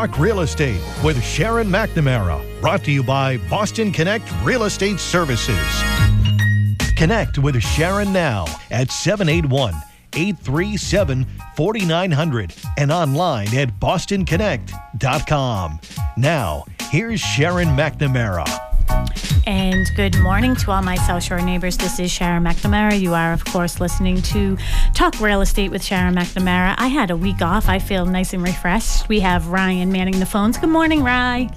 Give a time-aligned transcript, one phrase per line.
[0.00, 2.40] Talk Real Estate with Sharon McNamara.
[2.62, 5.60] Brought to you by Boston Connect Real Estate Services.
[6.96, 9.74] Connect with Sharon now at 781
[10.14, 15.80] 837 4900 and online at bostonconnect.com.
[16.16, 18.69] Now, here's Sharon McNamara.
[19.50, 21.76] And good morning to all my South Shore neighbors.
[21.76, 23.00] This is Sharon McNamara.
[23.00, 24.56] You are, of course, listening to
[24.94, 26.76] Talk Real Estate with Sharon McNamara.
[26.78, 27.68] I had a week off.
[27.68, 29.08] I feel nice and refreshed.
[29.08, 30.56] We have Ryan manning the phones.
[30.56, 31.50] Good morning, Rye.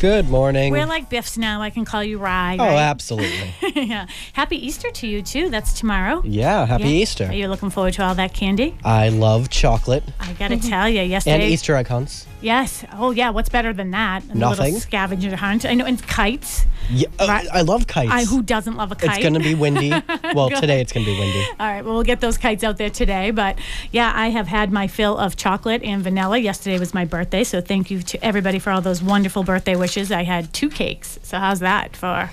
[0.00, 0.72] Good morning.
[0.72, 1.62] We're like Biffs now.
[1.62, 2.56] I can call you Rye.
[2.58, 2.78] oh, right?
[2.78, 3.54] absolutely.
[3.76, 4.08] yeah.
[4.32, 5.48] Happy Easter to you, too.
[5.48, 6.22] That's tomorrow.
[6.24, 7.02] Yeah, happy Yeah.
[7.02, 7.24] Easter.
[7.26, 8.76] Are you looking forward to all that candy?
[8.84, 11.44] I love chocolate I got to tell you, yesterday and.
[11.44, 12.26] Easter egg hunts.
[12.40, 12.84] Yes.
[12.92, 13.30] Oh, yeah.
[13.30, 14.22] What's better than that?
[14.24, 14.64] A Nothing.
[14.66, 15.64] little scavenger hunt.
[15.64, 15.84] I know.
[15.86, 16.66] And kites.
[16.90, 17.48] Yeah, uh, Right.
[17.52, 18.12] I love kites.
[18.12, 19.10] I, who doesn't love a kite?
[19.16, 19.92] it's going to be windy.
[20.34, 21.44] Well, today it's going to be windy.
[21.58, 23.30] All right, well, we'll get those kites out there today.
[23.30, 23.58] But
[23.90, 26.36] yeah, I have had my fill of chocolate and vanilla.
[26.38, 30.12] Yesterday was my birthday, so thank you to everybody for all those wonderful birthday wishes.
[30.12, 31.18] I had two cakes.
[31.22, 32.30] So, how's that for.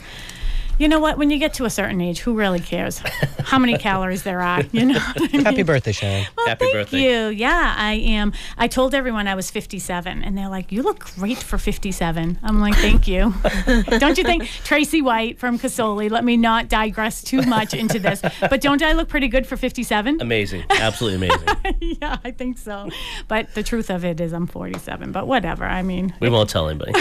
[0.79, 1.17] You know what?
[1.17, 2.97] When you get to a certain age, who really cares
[3.43, 4.63] how many calories there are?
[4.71, 4.99] You know.
[4.99, 6.25] what I Happy birthday, Sharon.
[6.35, 7.01] Well, Happy thank birthday.
[7.01, 7.27] you.
[7.27, 8.33] Yeah, I am.
[8.57, 12.59] I told everyone I was 57, and they're like, "You look great for 57." I'm
[12.59, 13.33] like, "Thank you."
[13.99, 16.09] don't you think, Tracy White from Casoli?
[16.09, 19.55] Let me not digress too much into this, but don't I look pretty good for
[19.57, 20.21] 57?
[20.21, 20.63] Amazing.
[20.71, 21.97] Absolutely amazing.
[22.01, 22.89] yeah, I think so.
[23.27, 25.11] But the truth of it is, I'm 47.
[25.11, 25.65] But whatever.
[25.65, 26.93] I mean, We won't tell anybody.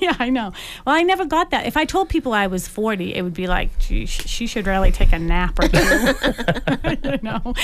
[0.00, 0.52] yeah, I know.
[0.84, 1.66] Well, I never got that.
[1.66, 4.90] If I told people I was 40, it would be like, gee, she should really
[4.90, 5.78] take a nap or two.
[7.22, 7.54] know?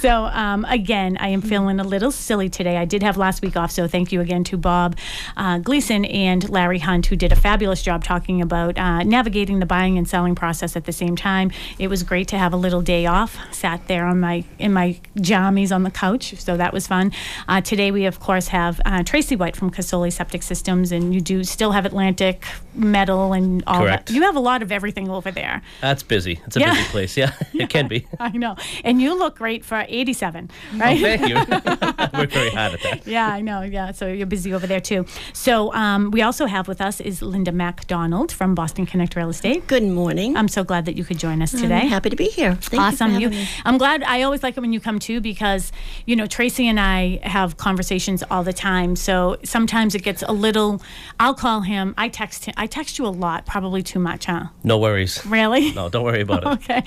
[0.00, 2.76] So, um, again, I am feeling a little silly today.
[2.76, 4.96] I did have last week off, so thank you again to Bob
[5.36, 9.66] uh, Gleason and Larry Hunt, who did a fabulous job talking about uh, navigating the
[9.66, 11.50] buying and selling process at the same time.
[11.78, 13.36] It was great to have a little day off.
[13.52, 17.12] Sat there on my in my jammies on the couch, so that was fun.
[17.48, 21.20] Uh, today, we of course have uh, Tracy White from Casoli Septic Systems, and you
[21.20, 22.44] do still have Atlantic
[22.74, 24.06] Metal and all Correct.
[24.08, 24.14] that.
[24.14, 25.62] You have a lot of everything over there.
[25.80, 26.40] That's busy.
[26.46, 26.74] It's a Yeah.
[26.74, 27.16] busy place.
[27.16, 28.06] Yeah, it can be.
[28.20, 30.98] I know, and you look great for 87, right?
[30.98, 31.34] Oh, thank you.
[32.18, 33.06] We're very hard at that.
[33.06, 33.62] Yeah, I know.
[33.62, 35.06] Yeah, so you're busy over there too.
[35.32, 39.66] So um, we also have with us is Linda MacDonald from Boston Connect Real Estate.
[39.66, 40.36] Good morning.
[40.36, 41.80] I'm so glad that you could join us today.
[41.82, 42.54] I'm happy to be here.
[42.56, 43.14] Thank awesome.
[43.14, 43.62] You, You, for having me.
[43.64, 44.02] I'm glad.
[44.04, 45.72] I always like it when you come too because,
[46.06, 48.96] you know, Tracy and I have conversations all the time.
[48.96, 50.82] So sometimes it gets a little.
[51.18, 51.94] I'll call him.
[51.96, 52.54] I text him.
[52.56, 53.46] I text you a lot.
[53.46, 54.46] Probably too much, huh?
[54.62, 55.24] No worries.
[55.26, 55.72] Really?
[55.72, 56.44] No, don't worry about it.
[56.64, 56.82] Okay.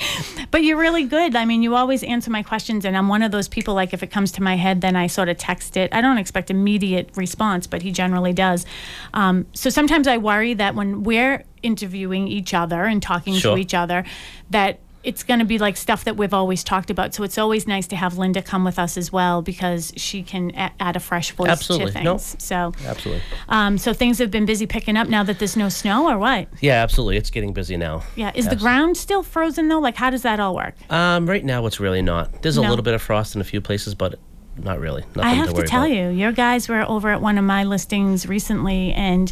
[0.52, 1.36] But you're really good.
[1.36, 4.04] I mean, you always answer my questions, and I'm one of those people, like, if
[4.04, 5.94] it comes to my head, then I sort of text it.
[5.94, 8.66] I don't expect immediate response, but he generally does.
[9.14, 13.56] Um, so sometimes I worry that when we're interviewing each other and talking Sure.
[13.56, 14.04] to each other,
[14.52, 17.14] that it's going to be like stuff that we've always talked about.
[17.14, 20.52] So it's always nice to have Linda come with us as well because she can
[20.56, 21.94] a- add a fresh voice Absolutely.
[21.94, 22.36] to things.
[22.40, 23.24] So, Absolutely.
[23.48, 26.50] um, so things have been busy picking up now that there's no snow, or what?
[26.60, 27.16] Yeah, absolutely.
[27.18, 28.04] It's getting busy now.
[28.18, 28.32] Yeah.
[28.36, 29.80] Is the ground still frozen though?
[29.80, 30.76] Like, how does that all work?
[30.92, 32.42] Um, right now, it's really not.
[32.42, 32.70] There's a No.
[32.70, 34.20] little bit of frost in a few places, but
[34.58, 35.04] not really.
[35.16, 35.96] Nothing I have to to tell about.
[35.96, 39.32] you, your guys were over at one of my listings recently, and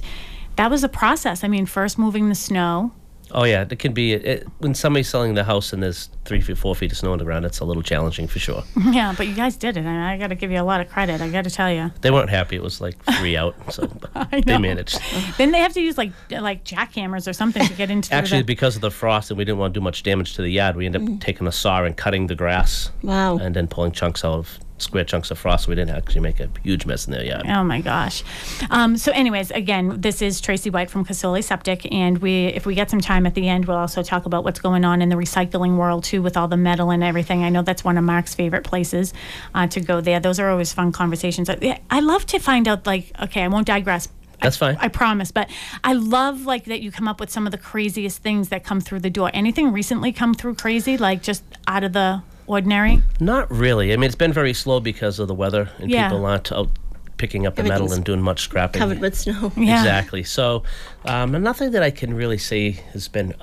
[0.55, 1.43] that was a process.
[1.43, 2.91] I mean, first moving the snow.
[3.35, 4.13] Oh yeah, it can be.
[4.13, 7.19] It, when somebody's selling the house and there's three feet, four feet of snow on
[7.19, 8.63] the ground, it's a little challenging for sure.
[8.95, 9.85] Yeah, but you guys did it.
[9.85, 11.19] I, I got to give you a lot of credit.
[11.19, 11.91] I got to tell you.
[11.99, 12.55] They weren't happy.
[12.55, 13.87] It was like three out, so
[14.31, 15.01] they managed.
[15.37, 18.41] Then they have to use like like jackhammers or something to get into the Actually,
[18.41, 18.45] the.
[18.45, 20.77] because of the frost and we didn't want to do much damage to the yard,
[20.77, 21.19] we ended up mm.
[21.19, 22.89] taking a saw and cutting the grass.
[23.01, 23.37] Wow.
[23.37, 26.39] And then pulling chunks out of square chunks of frost, so we didn't actually make
[26.39, 27.45] a huge mess in their yard.
[27.47, 28.23] Oh my gosh.
[28.69, 32.75] Um, so, anyways, again, this is Tracy White from Casoli Septic, and we, if we
[32.75, 35.15] get some time at the end, we'll also talk about what's going on in the
[35.15, 37.43] recycling world too, with all the metal and everything.
[37.43, 39.13] I know that's one of Mark's favorite places
[39.53, 40.19] uh, to go there.
[40.19, 41.49] Those are always fun conversations.
[41.49, 44.09] I, I love to find out, like, okay, I won't digress.
[44.41, 44.75] That's fine.
[44.79, 45.49] I promise, but
[45.83, 48.81] I love like that you come up with some of the craziest things that come
[48.81, 49.31] through the door.
[49.33, 53.01] Anything recently come through crazy, like just out of the ordinary?
[53.19, 53.93] Not really.
[53.93, 56.09] I mean, it's been very slow because of the weather, and Yeah.
[56.09, 56.69] people aren't out
[57.17, 58.79] picking up the metal and doing much scrapping.
[58.79, 59.51] Covered with snow.
[59.55, 59.79] Yeah.
[59.79, 60.23] Exactly.
[60.23, 60.63] So,
[61.05, 63.33] um, nothing that I can really say has been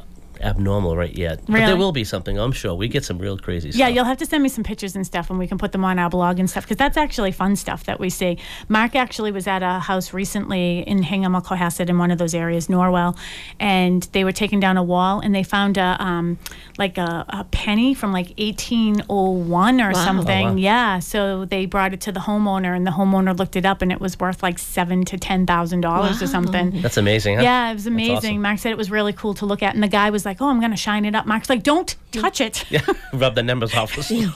[0.42, 1.40] abnormal right yet.
[1.46, 2.74] But there will be something, I'm sure.
[2.74, 3.78] We get some real crazy Yeah, stuff.
[3.80, 5.84] Yeah, you'll have to send me some pictures and stuff, and we can put them
[5.84, 8.38] on our blog and stuff because that's actually fun stuff that we see.
[8.68, 12.34] Mark actually was at a house recently in Hingham or Cohasset in one of those
[12.34, 13.16] areas, Norwell,
[13.60, 16.38] and they were taking down a wall and they found a um,
[16.78, 20.04] like a, a penny from like 1801 or Wow.
[20.04, 20.46] something.
[20.46, 20.56] Oh, wow.
[20.56, 23.92] Yeah, so they brought it to the homeowner, and the homeowner looked it up, and
[23.92, 26.80] it was worth like seven to ten thousand dollars or something.
[26.82, 27.42] That's amazing, huh?
[27.42, 28.16] Yeah, it was amazing.
[28.16, 28.42] awesome.
[28.42, 30.48] Mark said it was really cool to look at, and the guy was like, "Oh,
[30.48, 32.80] I'm going to shine it up." Mark's like, "Don't touch it." Yeah,
[33.12, 33.98] rub the numbers off.
[33.98, 34.10] us.
[34.10, 34.30] yeah,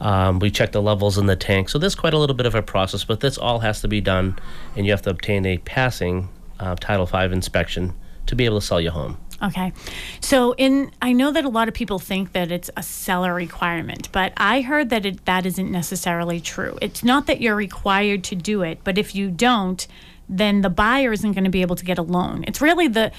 [0.00, 1.68] Um, we check the levels in the tank.
[1.68, 4.00] So there's quite a little bit of a process, but this all has to be
[4.00, 4.38] done,
[4.76, 7.92] and you have to obtain a passing uh, Title V inspection
[8.26, 9.18] to be able to sell your home.
[9.42, 9.72] Okay.
[10.20, 14.08] So in I know that a lot of people think that it's a seller requirement,
[14.12, 16.78] but I heard that it that isn't necessarily true.
[16.80, 19.86] It's not that you're required to do it, but if you don't,
[20.28, 22.44] then the buyer isn't going to be able to get a loan.
[22.46, 23.12] It's really the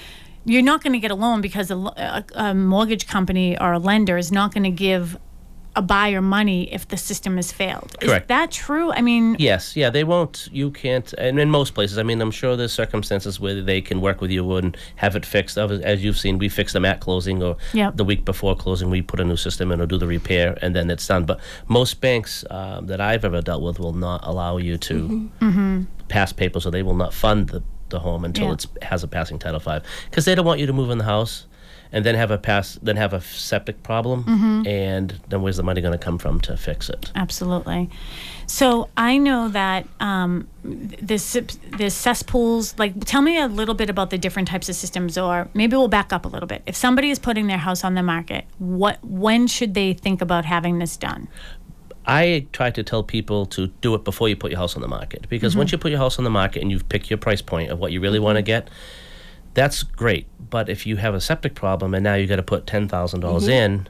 [0.44, 3.78] you're not going to get a loan because a, a, a mortgage company or a
[3.78, 5.18] lender is not going to give
[5.78, 7.94] a buyer money if the system has failed.
[8.02, 8.26] Is Correct.
[8.28, 8.90] that true?
[8.92, 10.48] I mean, Yes, yeah, they won't.
[10.50, 14.00] You can't, and in most places, I mean, I'm sure there's circumstances where they can
[14.00, 15.56] work with you and have it fixed.
[15.56, 17.96] As you've seen, we fix them at closing or Yep.
[17.96, 18.90] the week before closing.
[18.90, 21.24] We put a new system in or do the repair, and then it's done.
[21.24, 21.38] But
[21.68, 25.30] most banks um, that I've ever dealt with will not allow you to
[26.08, 28.52] pass papers, or they will not fund the, the home until Yeah.
[28.54, 31.04] it's has a passing Title Five, because they don't want you to move in the
[31.04, 31.46] house.
[31.90, 34.66] And then have a pass, then have a septic problem, mm-hmm.
[34.66, 37.10] and then where's the money going to come from to fix it?
[37.14, 37.88] Absolutely.
[38.46, 41.38] So I know that um, this
[41.76, 42.78] this cesspools.
[42.78, 45.88] Like, tell me a little bit about the different types of systems, or maybe we'll
[45.88, 46.62] back up a little bit.
[46.66, 50.44] If somebody is putting their house on the market, what when should they think about
[50.44, 51.28] having this done?
[52.08, 54.88] I try to tell people to do it before you put your house on the
[54.88, 55.74] market because once mm-hmm.
[55.74, 57.92] you put your house on the market and you've picked your price point of what
[57.92, 58.66] you really want to mm-hmm.
[58.66, 58.70] get,
[59.52, 60.26] that's great.
[60.50, 63.12] But if you have a septic problem and now you got to put ten dollars
[63.12, 63.50] mm-hmm.
[63.50, 63.88] in,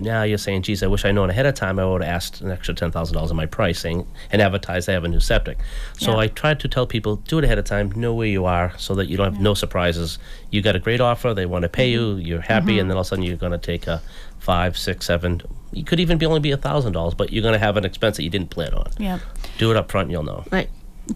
[0.00, 1.78] now you're saying, "Geez, I wish I known ahead of time.
[1.78, 4.92] I would have asked an extra ten thousand dollars in my pricing and advertised I
[4.92, 5.58] have a new septic."
[5.98, 6.18] So Yeah.
[6.18, 8.94] I tried to tell people do it ahead of time, know where you are, so
[8.94, 10.18] that you don't have no surprises.
[10.50, 12.20] You got a great offer, they want to pay you, mm-hmm.
[12.20, 12.88] you're happy, and mm-hmm.
[12.88, 14.00] then all of a sudden you're going to take a
[14.38, 15.42] five, six, seven.
[15.72, 17.84] You could even be only be a thousand dollars, but you're going to have an
[17.84, 18.90] expense that you didn't plan on.
[18.98, 19.18] Yeah.
[19.58, 20.44] Do it up front, you'll know.
[20.50, 20.70] Right.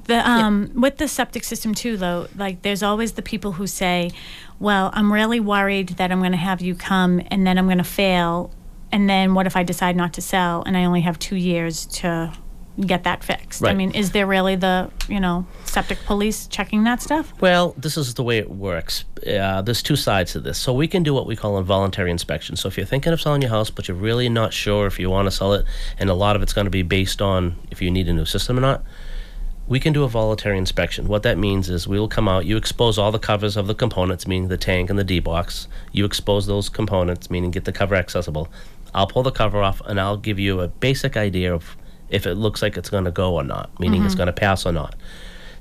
[0.07, 4.11] The um with the septic system too though, like there's always the people who say,
[4.59, 7.79] "Well, I'm really worried that I'm going to have you come and then I'm going
[7.79, 8.51] to fail,
[8.91, 11.87] and then what if I decide not to sell and I only have 2 years
[12.01, 12.33] to
[12.81, 17.03] get that fixed?" I mean, is there really the, you know, septic police checking that
[17.03, 17.33] stuff?
[17.41, 19.05] Well, this is the way it works.
[19.27, 20.59] Uh, there's two sides to this.
[20.59, 22.57] So we can do what we call a voluntary inspection.
[22.57, 25.11] So if you're thinking of selling your house, but you're really not sure if you
[25.11, 25.67] want to sell it,
[25.99, 28.25] and a lot of it's going to be based on if you need a new
[28.25, 28.83] system or not,
[29.73, 31.09] we can do a voluntary inspection.
[31.09, 33.75] What that means is we will come out, you expose all the covers of the
[33.75, 35.67] components, meaning the tank and the D box.
[35.93, 38.49] You expose those components, meaning get the cover accessible.
[38.93, 41.75] I'll pull the cover off and I'll give you a basic idea of
[42.11, 44.19] if it looks like it's going to go or not, meaning it's mm-hmm.
[44.19, 44.95] going to pass or not.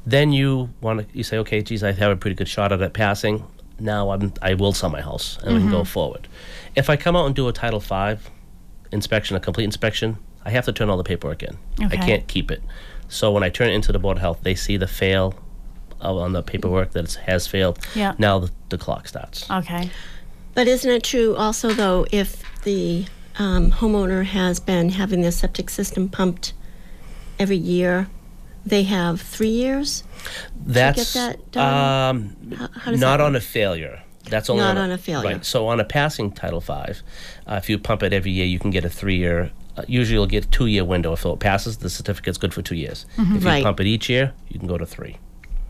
[0.06, 2.82] Then you want to you say, okay, geez, I have a pretty good shot at
[2.82, 3.46] it passing.
[3.80, 5.86] Now I'm I will sell my house and we can go mm-hmm.
[5.86, 6.28] forward.
[6.76, 8.30] If I come out and do a Title Five
[8.92, 11.58] inspection, a complete inspection, I have to turn all the paperwork in.
[11.80, 12.62] I can't keep it.
[13.12, 15.36] So when I turn it into the Board of Health, they see the fail
[16.00, 17.78] on the paperwork that it has failed.
[17.94, 18.16] Yeah.
[18.18, 19.50] Now the, the clock starts.
[19.52, 19.92] Okay.
[20.56, 23.06] But isn't it true also, though, if the
[23.38, 26.54] um, homeowner has been having their septic system pumped
[27.38, 28.08] every year,
[28.66, 30.04] they have three years?
[30.66, 32.16] That's get that done?
[32.16, 34.02] Um, How, how does not that on a failure.
[34.30, 35.34] That's only Not on a failure.
[35.34, 35.46] Right.
[35.46, 37.04] So on a passing Title Five,
[37.46, 39.52] uh, if you pump it every year, you can get a three-year.
[39.78, 41.14] Uh, usually, you'll get a two-year window.
[41.14, 43.06] If it passes, the certificate's good for two years.
[43.14, 43.46] If you Mm-hmm.
[43.48, 43.64] Right.
[43.64, 45.18] pump it each year, you can go to three.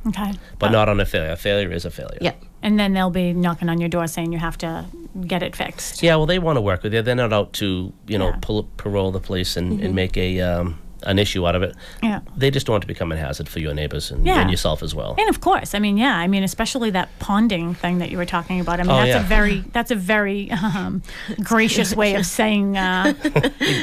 [0.08, 0.34] Okay.
[0.58, 1.32] But not on a failure.
[1.32, 2.18] A failure is a failure.
[2.22, 2.44] Yep.
[2.64, 4.86] And then they'll be knocking on your door saying you have to
[5.28, 6.02] get it fixed.
[6.02, 6.16] Yeah.
[6.16, 7.04] Well, they want to work with you.
[7.04, 8.38] They're not out to you know Yeah.
[8.42, 11.76] pull, parole the place and, and make a um, an issue out of it.
[12.04, 12.22] Yeah.
[12.38, 14.42] They just don't want to become a hazard for your neighbors and, Yeah.
[14.42, 15.16] and yourself as well.
[15.18, 18.26] And of course, I mean, yeah, I mean, especially that ponding thing that you were
[18.26, 18.80] talking about.
[18.80, 19.20] I mean, Oh, that's yeah.
[19.22, 21.02] a very that's a very um,
[21.44, 23.14] gracious way of saying uh,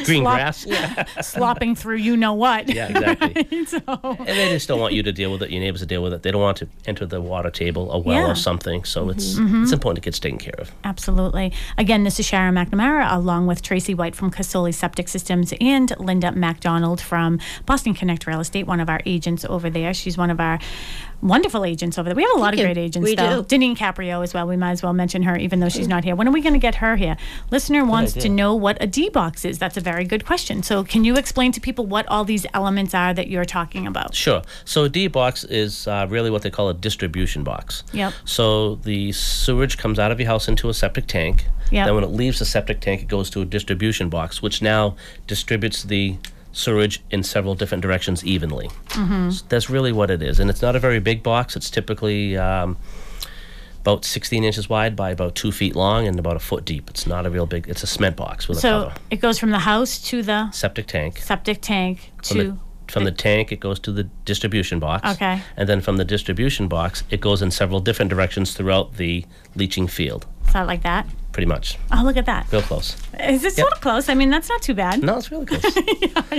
[0.04, 0.66] Green slop- grass.
[0.68, 1.04] Yeah.
[1.22, 2.68] slopping through you know what.
[2.68, 3.64] Yeah, exactly.
[3.66, 5.50] so, and they just don't want you to deal with it.
[5.50, 6.22] Your neighbors to deal with it.
[6.22, 8.18] They don't want to enter the water table, a well.
[8.18, 8.32] Mm-hmm.
[8.32, 8.84] or something.
[8.84, 10.72] So it's it's important it gets taken care of.
[10.84, 11.52] Absolutely.
[11.76, 16.32] Again, this is Sharon McNamara along with Tracy White from Casoli Septic Systems and Linda
[16.32, 19.92] MacDonald from Boston Connect Real Estate, one of our agents over there.
[19.94, 20.58] She's one of our
[21.20, 22.14] wonderful agents over there.
[22.14, 22.66] We have a lot of you.
[22.66, 23.42] great agents, We though.
[23.42, 23.58] do.
[23.58, 24.46] Deneen Caprio as well.
[24.46, 26.14] We might as well mention her, even though she's not here.
[26.14, 27.16] When are we going to get her here?
[27.50, 29.58] Listener wants to know what a D box is.
[29.58, 30.62] That's a very good question.
[30.62, 34.14] So, can you explain to people what all these elements are that you're talking about?
[34.14, 34.42] Sure.
[34.64, 37.82] So a D box is uh, really what they call a distribution box.
[37.92, 38.12] Yep.
[38.24, 41.46] So the sewage comes out of your house into a septic tank.
[41.70, 41.86] Yep.
[41.86, 44.94] Then when it leaves the septic tank, it goes to a distribution box, which now
[45.26, 46.16] distributes the
[46.58, 48.68] sewage in several different directions evenly.
[48.88, 49.30] Mm-hmm.
[49.30, 51.56] So that's really what it is, and it's not a very big box.
[51.56, 52.76] It's typically um,
[53.80, 56.90] about 16 inches wide by about two feet long and about a foot deep.
[56.90, 57.68] It's not a real big.
[57.68, 58.92] It's a cement box with a cover.
[58.94, 61.18] So, it goes from the house to the Septic tank.
[61.18, 62.44] septic tank From to.
[62.44, 62.58] the,
[62.92, 65.08] from the tank, it goes to the distribution box.
[65.14, 65.40] Okay.
[65.56, 69.24] And then from the distribution box, it goes in several different directions throughout the
[69.54, 71.06] leaching field, Is that like that?
[71.38, 71.78] Pretty much.
[71.92, 72.50] Oh, look at that.
[72.50, 72.96] Real close.
[73.20, 74.08] Is it sort of close?
[74.08, 75.00] I mean, that's not too bad.
[75.04, 75.62] No, it's really close.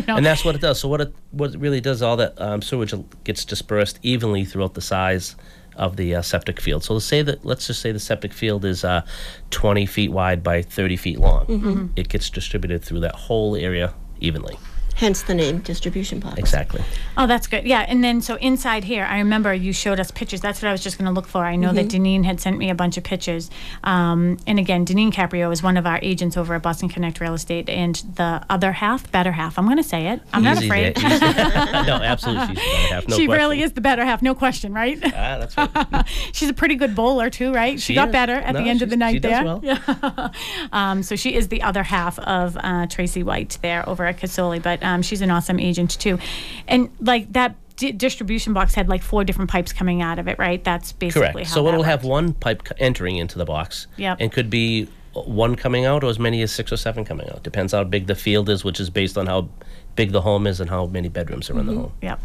[0.06, 0.18] Know.
[0.18, 0.78] and that's what it does.
[0.78, 4.74] So what it what it really does, all that um, sewage gets dispersed evenly throughout
[4.74, 5.38] the size
[5.78, 6.84] of the uh, septic field.
[6.84, 9.06] So let's say that let's just say the septic field is uh,
[9.52, 11.46] 20 feet wide by 30 feet long.
[11.46, 11.86] Mm-hmm.
[11.96, 14.58] It gets distributed through that whole area evenly.
[15.00, 16.38] Hence the name distribution box.
[16.38, 16.82] Exactly.
[17.18, 17.66] Oh, that's good.
[17.66, 20.42] Yeah, and then so inside here, I remember you showed us pictures.
[20.42, 21.46] That's what I was just going to look for.
[21.46, 23.50] I know that Deneen had sent me a bunch of pictures.
[23.86, 27.34] Um, and again, Deneen Caprio is one of our agents over at Boston Connect Real
[27.34, 29.58] Estate, and the other half, better half.
[29.58, 30.22] I'm going to say it.
[30.34, 30.98] I'm not afraid.
[31.02, 32.56] no, absolutely.
[32.56, 33.08] She's the better half.
[33.08, 33.30] No she question.
[33.42, 35.00] really is the better half, no question, right?
[35.06, 36.06] Ah, that's right.
[36.34, 37.80] She's a pretty good bowler too, right?
[37.80, 38.12] She, She got is.
[38.12, 39.44] better at No, the end of the she's- night she does there.
[39.46, 39.60] well.
[39.64, 40.30] Yeah.
[40.74, 44.62] um, so she is the other half of uh, Tracy White there over at Casoli,
[44.62, 46.20] but um, Um, she's an awesome agent too.
[46.68, 50.40] And like that di- distribution box had like four different pipes coming out of it,
[50.40, 50.64] right?
[50.64, 51.50] That's basically Correct.
[51.50, 53.88] how So it'll have one pipe c- entering into the box.
[53.98, 54.18] Yep.
[54.20, 54.88] And could be
[55.26, 57.44] one coming out or as many as six or seven coming out.
[57.44, 59.50] Depends how big the field is, which is based on how
[59.96, 61.92] big the home is and how many bedrooms are in the home.
[62.02, 62.16] Yeah.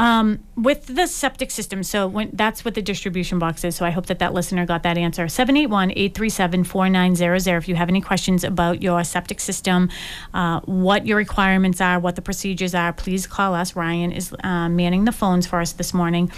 [0.00, 3.76] Um, with the septic system, so when that's what the distribution box is.
[3.76, 5.26] So I hope that that listener got that answer.
[5.26, 7.58] 781-837-4900.
[7.58, 9.88] If you have any questions about your septic system,
[10.34, 13.76] uh, what your requirements are, what the procedures are, please call us.
[13.76, 16.32] Ryan is uh, manning the phones for us this morning.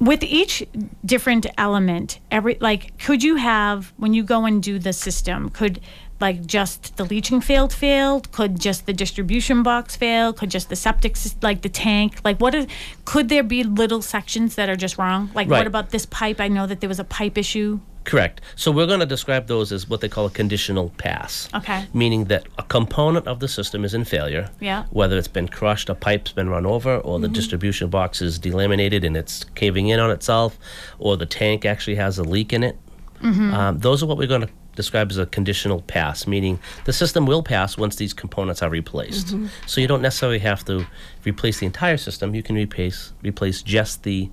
[0.00, 0.64] With each
[1.04, 5.50] different element, every like, could you have when you go and do the system?
[5.50, 5.80] Could
[6.20, 8.20] like just the leaching field fail?
[8.20, 10.32] Could just the distribution box fail?
[10.32, 12.20] Could just the septic, like the tank?
[12.24, 12.66] Like, what is?
[13.04, 15.30] Could there be little sections that are just wrong?
[15.34, 16.40] Like, what about this pipe?
[16.40, 17.80] I know that there was a pipe issue.
[18.08, 18.40] Correct.
[18.56, 21.46] So we're going to describe those as what they call a conditional pass.
[21.52, 21.84] Okay.
[21.92, 24.48] Meaning that a component of the system is in failure.
[24.60, 24.86] Yeah.
[24.88, 27.34] Whether it's been crushed, a pipe's been run over, or the mm-hmm.
[27.34, 30.58] distribution box is delaminated and it's caving in on itself,
[30.98, 32.78] or the tank actually has a leak in it.
[33.20, 33.52] Mm-hmm.
[33.52, 37.26] Um, those are what we're going to describe as a conditional pass, meaning the system
[37.26, 39.26] will pass once these components are replaced.
[39.26, 39.48] Mm-hmm.
[39.66, 40.86] So you don't necessarily have to
[41.26, 42.34] replace the entire system.
[42.34, 44.30] You can replace replace just the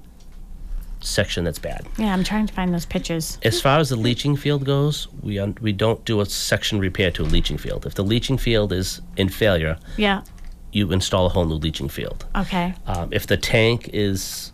[1.06, 1.86] section that's bad.
[1.98, 3.38] Yeah, I'm trying to find those pictures.
[3.44, 7.12] As far as the leaching field goes, we un- we don't do a section repair
[7.12, 7.86] to a leaching field.
[7.86, 10.22] If the leaching field is in failure, Yeah.
[10.72, 12.26] you install a whole new leaching field.
[12.36, 12.74] Okay.
[12.88, 14.52] Um, if the tank is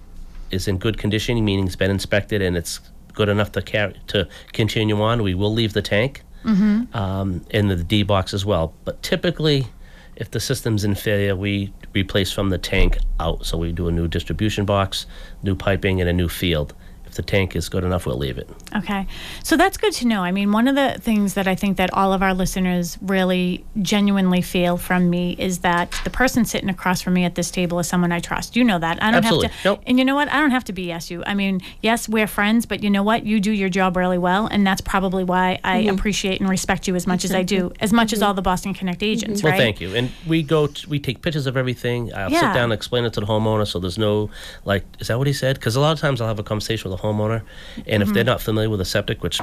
[0.52, 2.82] is in good condition, meaning it's been inspected and it's
[3.14, 6.98] good enough to carry to continue on, we will leave the tank Mm-hmm.
[6.98, 8.74] um, in the D box as well.
[8.84, 9.68] But typically,
[10.16, 13.46] if the system's in failure, we replace from the tank out.
[13.46, 15.06] So we do a new distribution box,
[15.44, 16.74] new piping, and a new field.
[17.12, 18.50] If the tank is good enough, we'll leave it.
[18.74, 19.06] Okay.
[19.44, 20.24] So that's good to know.
[20.24, 23.66] I mean, one of the things that I think that all of our listeners really
[23.82, 27.80] genuinely feel from me is that the person sitting across from me at this table
[27.80, 28.56] is someone I trust.
[28.56, 29.04] You know that.
[29.04, 29.50] I don't Absolutely.
[29.50, 29.84] have to Nope.
[29.86, 30.32] And you know what?
[30.32, 31.22] I don't have to BS you.
[31.28, 33.26] I mean, yes, we're friends, but you know what?
[33.26, 35.96] You do your job really well, and that's probably why I mm-hmm.
[35.96, 38.30] appreciate and respect you as much as I do, as much as mm-hmm.
[38.30, 39.12] all the Boston Connect mm-hmm.
[39.12, 39.60] agents, Well, right?
[39.60, 39.94] thank you.
[39.96, 42.14] And we go, t- we take pictures of everything.
[42.14, 42.40] I'll Yeah.
[42.40, 44.30] sit down and explain it to the homeowner, so there's no
[44.64, 45.58] like, is that what he said?
[45.58, 47.42] Because a lot of times I'll have a conversation with a homeowner,
[47.78, 48.02] and Mm-hmm.
[48.04, 49.40] if they're not familiar with a septic, which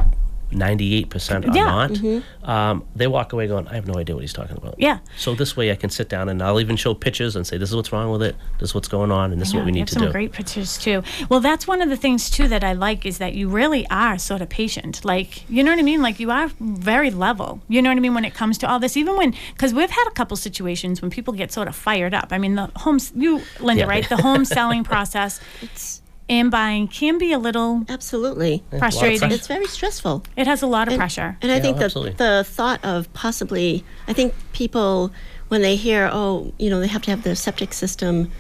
[0.50, 1.64] 98% are Yeah.
[1.64, 4.76] not, um, they walk away going, I have no idea what he's talking about.
[4.78, 4.98] Yeah.
[5.18, 7.68] So this way I can sit down and I'll even show pictures and say, this
[7.68, 9.68] is what's wrong with it, this is what's going on, and this is what we
[9.68, 10.10] you need have to some do.
[10.12, 11.02] great pictures too.
[11.28, 14.16] Well, that's one of the things too that I like is that you really are
[14.16, 15.04] sort of patient.
[15.04, 16.00] Like, you know what I mean?
[16.00, 17.60] Like you are very level.
[17.68, 18.96] You know what I mean when it comes to all this.
[18.96, 22.28] Even when, because we've had a couple situations when people get sort of fired up.
[22.30, 23.88] I mean, the homes, you, Linda, Yeah.
[23.88, 24.08] right?
[24.08, 25.97] The home selling process It's
[26.28, 28.62] and buying can be a little absolutely.
[28.78, 29.18] frustrating.
[29.20, 29.34] pressure.
[29.34, 30.24] It's very stressful.
[30.36, 31.36] It has a lot of And- pressure.
[31.40, 32.12] And I Yeah, think that absolutely.
[32.14, 35.10] the thought of possibly, I think people,
[35.48, 38.30] when they hear, oh, you know, they have to have their septic system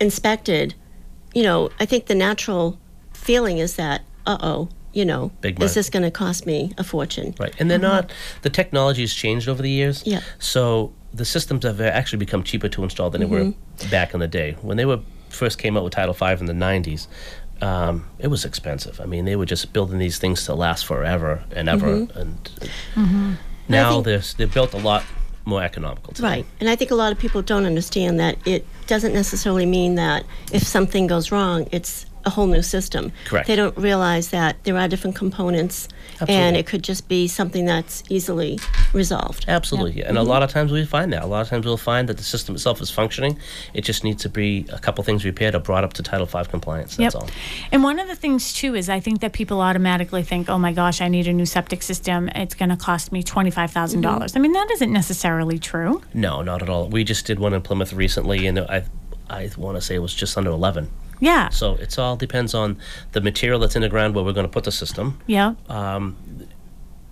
[0.00, 0.74] inspected,
[1.34, 2.78] you know, I think the natural
[3.12, 6.84] feeling is that, uh oh, you know, Big is this going to cost me a
[6.84, 7.34] fortune?
[7.40, 8.12] Right, and they're not.
[8.42, 10.04] The technology has changed over the years.
[10.06, 10.20] Yeah.
[10.38, 13.52] So the systems have actually become cheaper to install than they were
[13.90, 15.00] back in the day when they were
[15.34, 17.06] first came out with Title V in the '90s.
[17.60, 19.00] Um, it was expensive.
[19.00, 22.50] I mean, they were just building these things to last forever and ever, and
[23.68, 25.04] now think- they're they're built a lot
[25.44, 26.12] more economical.
[26.14, 26.28] Today.
[26.28, 26.46] Right.
[26.60, 30.24] And I think a lot of people don't understand that it doesn't necessarily mean that
[30.52, 33.12] if something goes wrong, it's a whole new system.
[33.26, 33.46] Correct.
[33.46, 35.88] They don't realize that there are different components
[36.28, 38.58] and it could just be something that's easily
[38.92, 39.44] resolved.
[39.48, 40.30] Absolutely, and a mm-hmm.
[40.30, 41.22] lot of times we find that.
[41.22, 43.38] A lot of times we'll find that the system itself is functioning.
[43.72, 46.44] It just needs to be a couple things repaired or brought up to Title V
[46.44, 46.96] compliance.
[46.96, 47.28] That's all.
[47.72, 50.72] And one of the things too is I think that people automatically think, "Oh my
[50.72, 52.28] gosh, I need a new septic system.
[52.30, 54.38] It's going to cost me twenty five dollars." Mm-hmm.
[54.38, 56.02] I mean, that isn't necessarily true.
[56.12, 56.88] No, not at all.
[56.88, 58.84] We just did one in Plymouth recently, and I,
[59.28, 60.90] I want to say it was just under eleven.
[61.20, 61.48] Yeah.
[61.50, 62.76] So it's all depends on
[63.12, 65.20] the material that's in the ground where we're going to put the system.
[65.26, 65.54] yeah.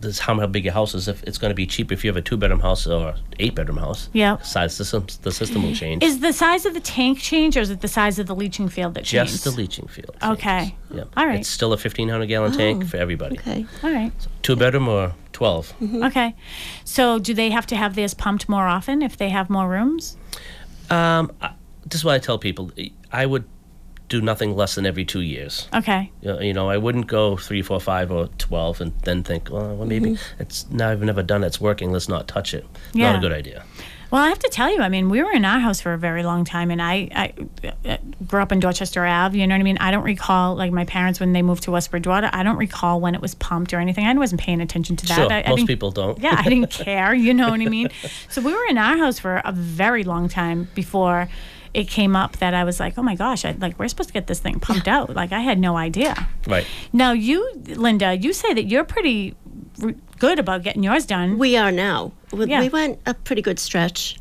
[0.01, 1.07] This how how big your house is.
[1.07, 3.55] If it's going to be cheap if you have a two bedroom house or eight
[3.55, 4.09] bedroom house.
[4.13, 4.39] Yeah.
[4.39, 6.03] Size system the system will change.
[6.03, 8.69] Is the size of the tank change, or is it the size of the leaching
[8.69, 9.35] field that changes?
[9.35, 10.17] just the leaching field.
[10.21, 10.75] Okay.
[10.93, 11.05] Yeah.
[11.17, 11.39] All right.
[11.39, 13.39] It's still a fifteen hundred gallon tank for everybody.
[13.39, 13.65] Okay.
[13.85, 14.11] All right.
[14.43, 16.35] Two bedroom or 12 Okay.
[16.85, 20.17] So, do they have to have theirs pumped more often if they have more rooms?
[20.91, 21.53] Um, I,
[21.87, 22.73] this is what I tell people.
[23.13, 23.45] I would
[24.13, 25.69] do nothing less than every two years.
[25.81, 26.11] Okay.
[26.23, 29.49] You know- You know, I wouldn't go three, four, five, or twelve, and then think,
[29.51, 31.49] well, well maybe it's now I've never done it.
[31.49, 31.93] It's working.
[31.93, 32.65] Let's not touch it.
[32.95, 33.19] Not Yeah.
[33.19, 33.63] a good idea.
[34.11, 35.99] Well, I have to tell you, I mean, we were in our house for a
[35.99, 37.33] very long time, and I, I
[37.89, 37.97] uh,
[38.29, 39.39] grew up in Dorchester Ave.
[39.39, 39.79] You know what I mean?
[39.79, 43.01] I don't recall, like my parents when they moved to West Bridgewater, I don't recall
[43.01, 44.05] when it was pumped or anything.
[44.07, 45.17] I wasn't paying attention to that.
[45.17, 46.19] Sure, I, most people don't.
[46.19, 47.15] Yeah, I didn't care.
[47.15, 47.89] You know what I mean?
[48.29, 51.29] So we were in our house for a very long time before
[51.75, 54.13] it came up that I was like, oh my gosh, I, like we're supposed to
[54.13, 55.15] get this thing pumped out.
[55.15, 56.29] Like I had no idea.
[56.47, 56.67] Right.
[56.93, 59.35] Now you, Linda, you say that you're pretty
[59.83, 61.39] r- good about getting yours done.
[61.39, 62.13] We are now.
[62.33, 62.61] We, Yeah.
[62.61, 64.19] we went a pretty good stretch,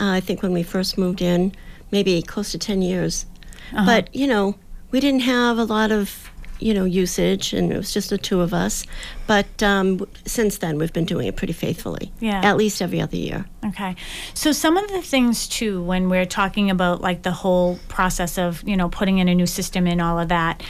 [0.00, 1.52] uh, I think, when we first moved in,
[1.90, 3.26] maybe close to 10 years.
[3.72, 3.86] Uh-huh.
[3.86, 4.56] But, you know,
[4.90, 8.40] we didn't have a lot of, you know, usage, and it was just the two
[8.40, 8.84] of us.
[9.26, 12.12] But um, since then, we've been doing it pretty faithfully.
[12.20, 12.40] Yeah.
[12.44, 13.46] At least every other year.
[13.74, 13.96] Okay.
[14.34, 18.62] So some of the things too when we're talking about like the whole process of,
[18.66, 20.62] you know, putting in a new system and all of that,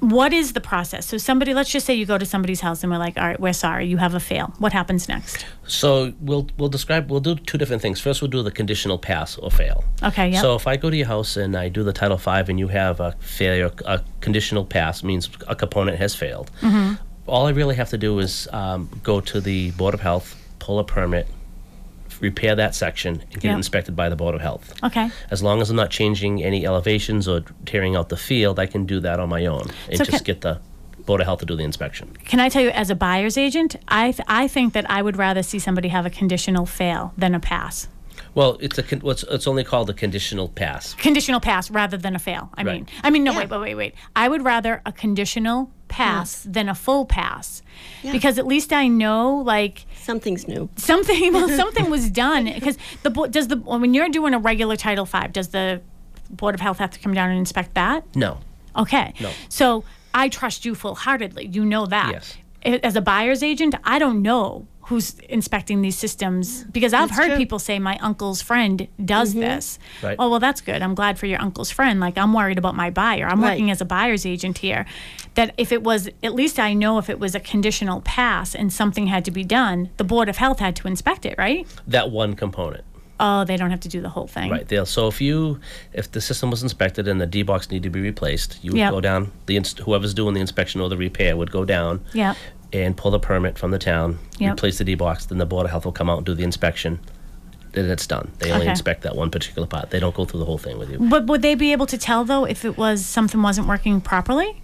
[0.00, 1.06] what is the process?
[1.06, 3.38] So somebody let's just say you go to somebody's house and we're like, "All right,
[3.38, 5.44] we're sorry, you have a fail." What happens next?
[5.66, 8.00] So we'll we'll describe we'll do two different things.
[8.00, 9.84] First, we'll do the conditional pass or fail.
[10.02, 10.40] Okay, yep.
[10.40, 12.68] So if I go to your house and I do the Title V and you
[12.68, 16.50] have a failure, a conditional pass means a component has failed.
[16.62, 16.94] Mm-hmm.
[17.26, 20.78] All I really have to do is um, go to the Board of Health, pull
[20.78, 21.28] a permit,
[22.20, 23.52] repair that section, and get Yep.
[23.52, 24.74] it inspected by the Board of Health.
[24.82, 25.10] Okay.
[25.30, 28.84] As long as I'm not changing any elevations or tearing out the field, I can
[28.86, 30.60] do that on my own and So just can- get the
[31.06, 32.16] Board of Health to do the inspection.
[32.26, 35.16] Can I tell you as a buyer's agent, I th- I think that I would
[35.16, 37.88] rather see somebody have a conditional fail than a pass.
[38.34, 40.94] Well, it's a con- what's it's only called a conditional pass.
[40.94, 42.50] Conditional pass rather than a fail.
[42.54, 42.74] I Right.
[42.74, 43.38] mean, I mean, no, Yeah.
[43.38, 43.94] wait, wait, wait, wait.
[44.14, 47.62] I would rather a conditional pass than a full pass,
[48.04, 48.12] Yeah.
[48.12, 50.68] because at least I know, like, Something's new.
[50.76, 54.76] something well something was done because the bo- does the when you're doing a regular
[54.76, 55.80] title 5 does the
[56.30, 58.38] board of health have to come down and inspect that No.
[58.76, 59.30] okay No.
[59.48, 59.84] so
[60.14, 62.36] i trust you full-heartedly you know that Yes.
[62.62, 67.28] As a buyer's agent i don't know who's inspecting these systems because i've That's heard
[67.28, 67.36] true.
[67.36, 69.40] people say my uncle's friend does mm-hmm.
[69.40, 70.16] this Right.
[70.18, 72.90] oh well that's good i'm glad for your uncle's friend like i'm worried about my
[72.90, 73.52] buyer i'm Right.
[73.52, 74.84] working as a buyer's agent here
[75.36, 78.72] that if it was at least i know if it was a conditional pass and
[78.72, 82.10] something had to be done the board of health had to inspect it right That
[82.10, 82.84] one component.
[83.20, 84.66] oh they don't have to do the whole thing Right.
[84.66, 85.60] They'll, so if you,
[85.92, 88.78] if the system was inspected and the D box needed to be replaced, you would
[88.78, 88.90] Yep.
[88.92, 89.30] go down.
[89.46, 92.00] The inst- whoever's doing the inspection or the repair would go down.
[92.14, 92.36] Yep.
[92.72, 94.52] And pull the permit from the town, Yep.
[94.54, 95.26] replace the D box.
[95.26, 97.00] Then the board of health will come out and do the inspection.
[97.72, 98.30] Then it's done.
[98.38, 98.70] They only Okay.
[98.70, 99.90] inspect that one particular part.
[99.90, 100.98] They don't go through the whole thing with you.
[100.98, 104.60] but would they be able to tell though if it was something wasn't working properly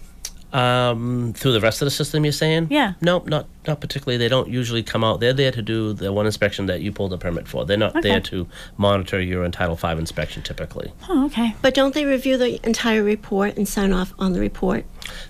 [0.53, 2.67] Um, through the rest of the system, you're saying?
[2.69, 2.93] Yeah.
[3.01, 4.17] No, not not particularly.
[4.17, 5.19] They don't usually come out.
[5.19, 7.65] They're there to do the one inspection that you pulled a permit for.
[7.65, 8.07] They're not Okay.
[8.09, 10.41] there to monitor your in Title V inspection.
[10.43, 11.53] Typically, Oh, okay.
[11.61, 14.85] But don't they review the entire report and sign off on the report?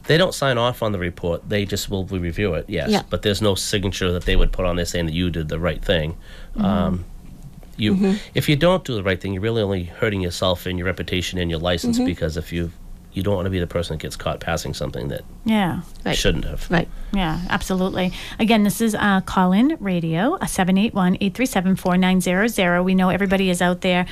[0.07, 1.49] they don't sign off on the report.
[1.49, 2.65] They just will review it.
[2.67, 3.01] Yes, Yeah.
[3.09, 5.59] but there's no signature that they would put on there saying that you did the
[5.59, 6.15] right thing.
[6.57, 7.05] Um,
[7.75, 10.85] you, if you don't do the right thing, you're really only hurting yourself and your
[10.87, 12.71] reputation and your license because if you
[13.17, 15.81] you don't want to be the person that gets caught passing something that Yeah.
[16.05, 16.15] Right.
[16.15, 16.69] shouldn't have.
[16.69, 16.87] Right.
[17.11, 18.13] Yeah, absolutely.
[18.39, 22.83] Again, this is uh, call in radio, uh, 781 837 4900.
[22.83, 24.05] We know everybody is out there.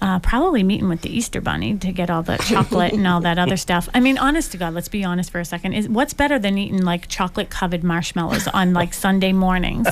[0.00, 3.36] Uh, probably meeting with the Easter Bunny to get all the chocolate and all that
[3.38, 3.88] other stuff.
[3.94, 5.72] I mean, honest to God, let's be honest for a second.
[5.72, 9.86] Is what's better than eating like chocolate covered marshmallows on like Sunday mornings?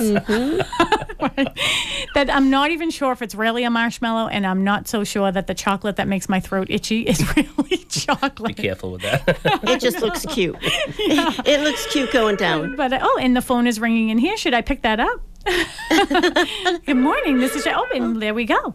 [2.14, 5.32] that I'm not even sure if it's really a marshmallow, and I'm not so sure
[5.32, 8.56] that the chocolate that makes my throat itchy is really chocolate.
[8.56, 9.40] Be careful with that.
[9.64, 10.56] It just looks cute.
[10.60, 12.76] it looks cute going down.
[12.76, 14.36] But uh, oh, and the phone is ringing in here.
[14.36, 15.20] Should I pick that up?
[16.86, 17.38] Good morning.
[17.38, 18.74] This is oh, and there we go.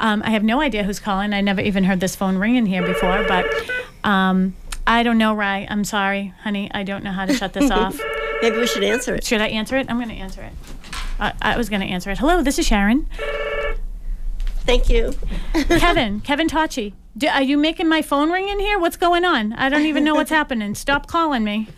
[0.00, 1.32] Um, I have no idea who's calling.
[1.32, 3.46] I never even heard this phone ring in here before, but
[4.04, 4.54] um,
[4.86, 5.66] I don't know, Rye.
[5.70, 6.70] I'm sorry, honey.
[6.72, 8.00] I don't know how to shut this off.
[8.40, 9.24] Maybe we should answer it.
[9.24, 9.88] Should I answer it?
[9.88, 10.52] I'm going to answer it.
[11.20, 12.18] I, I was going to answer it.
[12.18, 13.06] Hello, this is Sharon.
[14.64, 15.12] Thank you.
[15.52, 16.94] Kevin, Kevin Tachi.
[17.14, 18.78] Do, are you making my phone ring in here?
[18.78, 19.52] What's going on?
[19.52, 20.74] I don't even know what's happening.
[20.74, 21.68] Stop calling me.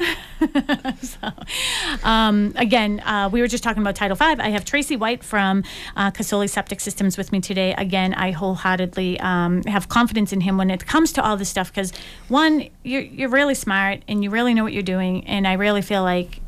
[1.03, 1.33] so,
[2.05, 4.25] um, again, uh, we were just talking about Title V.
[4.25, 5.65] I have Tracy White from
[5.97, 7.75] uh, Casoli Septic Systems with me today.
[7.75, 11.73] Again, I wholeheartedly um, have confidence in him when it comes to all this stuff
[11.73, 11.93] because,
[12.29, 15.27] one, you're, you're really smart and you really know what you're doing.
[15.27, 16.41] And I really feel like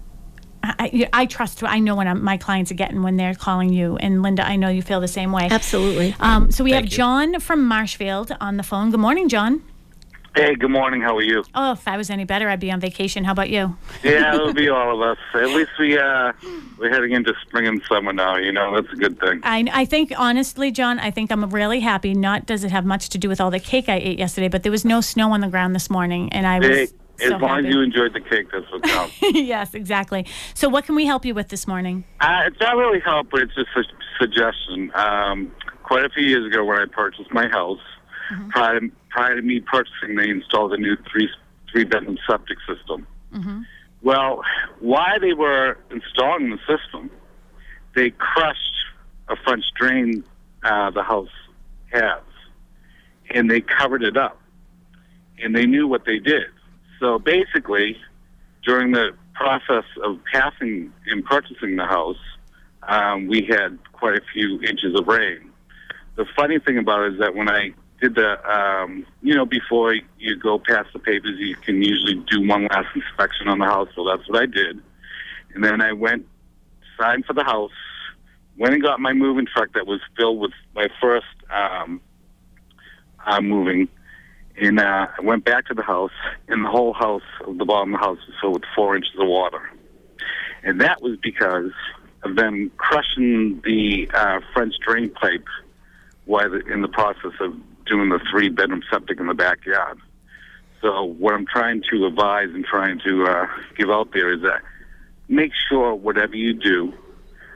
[0.78, 1.62] I, I trust.
[1.62, 3.96] I know when I'm, my clients are getting when they're calling you.
[3.96, 5.48] And Linda, I know you feel the same way.
[5.50, 6.14] Absolutely.
[6.20, 6.96] Um, so we Thank have you.
[6.96, 8.90] John from Marshfield on the phone.
[8.90, 9.62] Good morning, John.
[10.34, 11.00] Hey, good morning.
[11.00, 11.44] How are you?
[11.54, 13.24] Oh, if I was any better, I'd be on vacation.
[13.24, 13.74] How about you?
[14.04, 15.16] Yeah, it'll be all of us.
[15.32, 16.32] At least we uh
[16.76, 18.36] we're heading into spring and summer now.
[18.36, 19.40] You know, that's a good thing.
[19.42, 22.12] I, I think honestly, John, I think I'm really happy.
[22.12, 24.62] Not does it have much to do with all the cake I ate yesterday, but
[24.62, 26.88] there was no snow on the ground this morning, and I was Hey,
[27.20, 27.68] as so long happy.
[27.68, 29.14] as you enjoyed the cake, that's what counts.
[29.22, 30.26] yes, exactly.
[30.54, 32.04] So, what can we help you with this morning?
[32.20, 33.82] uh, it's not really help, but it's just a
[34.20, 34.90] suggestion.
[34.94, 35.52] Um,
[35.82, 37.80] quite a few years ago, when I purchased my house,
[38.50, 41.28] prior to, prior to me purchasing, they installed a new three
[41.70, 43.06] three bedroom septic system.
[44.02, 44.42] Well,
[44.80, 47.10] while they were installing the system,
[47.94, 48.58] they crushed
[49.28, 50.22] a French drain
[50.62, 51.28] uh, the house
[51.92, 52.22] has,
[53.30, 54.40] and they covered it up,
[55.42, 56.46] and they knew what they did.
[57.00, 57.96] So basically,
[58.64, 62.16] during the process of passing and purchasing the house,
[62.84, 65.50] um, we had quite a few inches of rain.
[66.16, 69.94] The funny thing about it is that when I did the, um, you know, before
[70.18, 73.88] you go past the papers, you can usually do one last inspection on the house.
[73.94, 74.80] So that's what I did.
[75.54, 76.26] And then I went,
[76.98, 77.72] signed for the house,
[78.56, 82.00] went and got my moving truck that was filled with my first um,
[83.26, 83.88] uh, moving.
[84.58, 86.12] And uh, I went back to the house,
[86.48, 89.28] and the whole house, the bottom of the house, was filled with four inches of
[89.28, 89.70] water.
[90.62, 91.72] And that was because
[92.22, 95.46] of them crushing the uh, French drain pipe
[96.24, 97.54] while in the process of
[97.86, 99.98] doing the three bedroom septic in the backyard.
[100.82, 104.62] So what I'm trying to advise and trying to uh, give out there is that
[105.28, 106.92] make sure whatever you do,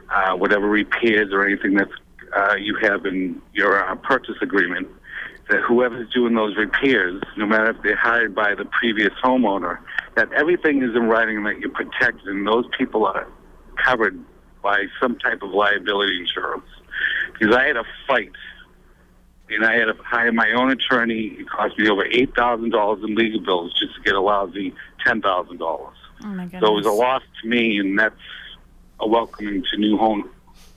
[0.09, 1.89] uh, whatever repairs or anything that
[2.35, 4.87] uh, you have in your uh, purchase agreement,
[5.51, 9.79] that whoever's doing those repairs, no matter if they're hired by the previous homeowner,
[10.15, 13.27] that everything is in writing and that you're protected and those people are
[13.75, 14.17] covered
[14.63, 16.65] by some type of liability insurance.
[17.33, 18.31] Because I had a fight
[19.49, 21.35] and I had to hire my own attorney.
[21.39, 24.73] It cost me over eight thousand dollars in legal bills just to get a lousy
[25.05, 25.97] ten thousand dollars.
[26.23, 26.61] Oh my goodness.
[26.61, 28.15] So it was a loss to me, and that's
[28.99, 30.29] a welcoming to new home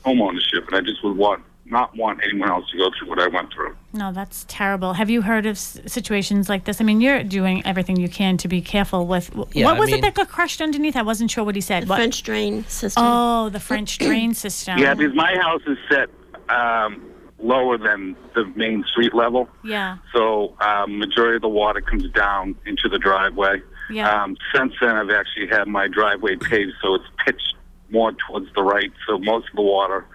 [0.05, 0.67] home ownership.
[0.67, 3.53] And I just would want not want anyone else to go through what I went
[3.53, 3.75] through.
[3.93, 4.93] No, that's terrible.
[4.95, 6.81] Have you heard of s- situations like this?
[6.81, 9.31] I mean, you're doing everything you can to be careful with.
[9.53, 10.95] Yeah, what I was mean- it that got crushed underneath?
[10.97, 11.85] I wasn't sure what he said.
[11.85, 13.03] The What- French drain system.
[13.07, 14.79] Oh, the French drain system.
[14.79, 16.11] Yeah, because my house is set
[16.51, 17.03] um,
[17.39, 19.49] lower than the main street level.
[19.65, 19.99] Yeah.
[20.15, 23.63] So um, majority of the water comes down into the driveway.
[23.91, 24.23] Yeah.
[24.25, 27.55] Um, since then, I've actually had my driveway paved, so it's pitched
[27.91, 28.91] more towards the right.
[29.07, 30.07] So most of the water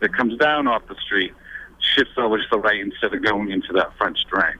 [0.00, 1.32] that comes down off the street
[1.94, 4.56] shifts over to the right instead of going into that French drain.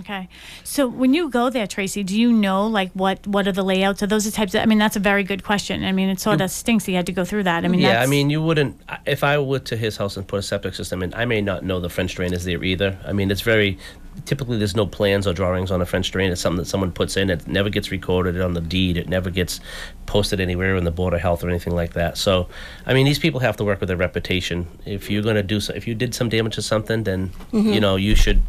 [0.00, 0.28] Okay.
[0.64, 4.02] So when you go there, Tracy, do you know like what what are the layouts?
[4.02, 4.60] Are those the types of?
[4.60, 5.82] I mean, that's a very good question.
[5.82, 7.64] I mean, it sort of stinks he had to go through that.
[7.64, 8.78] I mean, yeah, I mean, you wouldn't.
[9.06, 11.64] If I went to his house and put a septic system in, I may not
[11.64, 12.98] know the French drain is there either.
[13.06, 13.78] I mean, it's very.
[14.24, 16.30] Typically there's no plans or drawings on a French drain.
[16.30, 17.30] It's something that someone puts in.
[17.30, 18.96] It never gets recorded on the deed.
[18.96, 19.60] It never gets
[20.06, 22.16] posted anywhere in the Board of Health or anything like that.
[22.16, 22.48] So,
[22.86, 24.66] I mean, these people have to work with their reputation.
[24.86, 27.80] If you're going to do so, if you did some damage to something, then you
[27.80, 28.42] know you should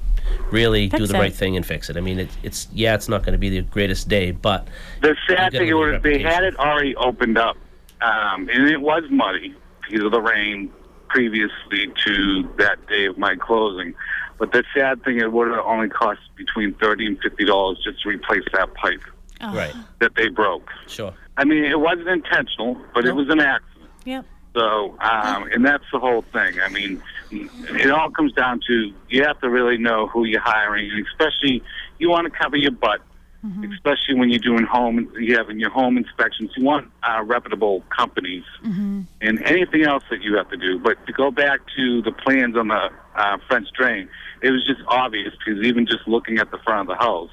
[0.52, 1.20] really do the it.
[1.20, 1.98] right thing and fix it.
[1.98, 4.68] I mean, it, it's yeah, it's not going to be the greatest day, but
[5.02, 7.58] The sad thing was a they had it already opened up,
[8.02, 10.72] um, and it was muddy because of the rain
[11.10, 13.94] previously to that day of my closing.
[14.40, 18.02] But the sad thing, it would have only cost between thirty and fifty dollars just
[18.04, 19.02] to replace that pipe
[19.42, 20.70] Oh, right, that they broke.
[20.88, 23.90] sure, I mean, it wasn't intentional, but it was an accident.
[24.06, 24.26] Yep.
[24.56, 26.60] So, um, and that's the whole thing.
[26.60, 30.90] I mean, it all comes down to you have to really know who you're hiring,
[30.92, 31.62] and especially
[32.00, 33.02] you want to cover your butt,
[33.44, 36.52] especially when you're doing home, you having your home inspections.
[36.58, 39.08] You want uh, reputable companies, and
[39.44, 40.78] anything else that you have to do.
[40.80, 44.10] But to go back to the plans on the uh, French drain,
[44.42, 47.32] it was just obvious because even just looking at the front of the house,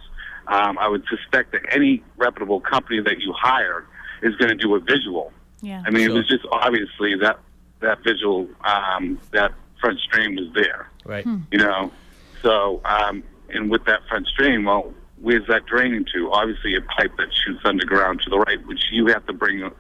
[0.49, 3.85] um, I would suspect that any reputable company that you hire
[4.23, 5.33] is going to do a visual.
[5.61, 5.83] Yeah.
[5.87, 6.15] I mean, Sure.
[6.15, 7.39] it was just obviously that
[7.81, 10.89] that visual um, that French drain was there.
[11.05, 11.27] right.
[11.51, 11.91] You know,
[12.43, 16.31] so um, and with that French drain, well, where's that draining to?
[16.33, 19.71] Obviously, a pipe that shoots underground to the right, which you have to bring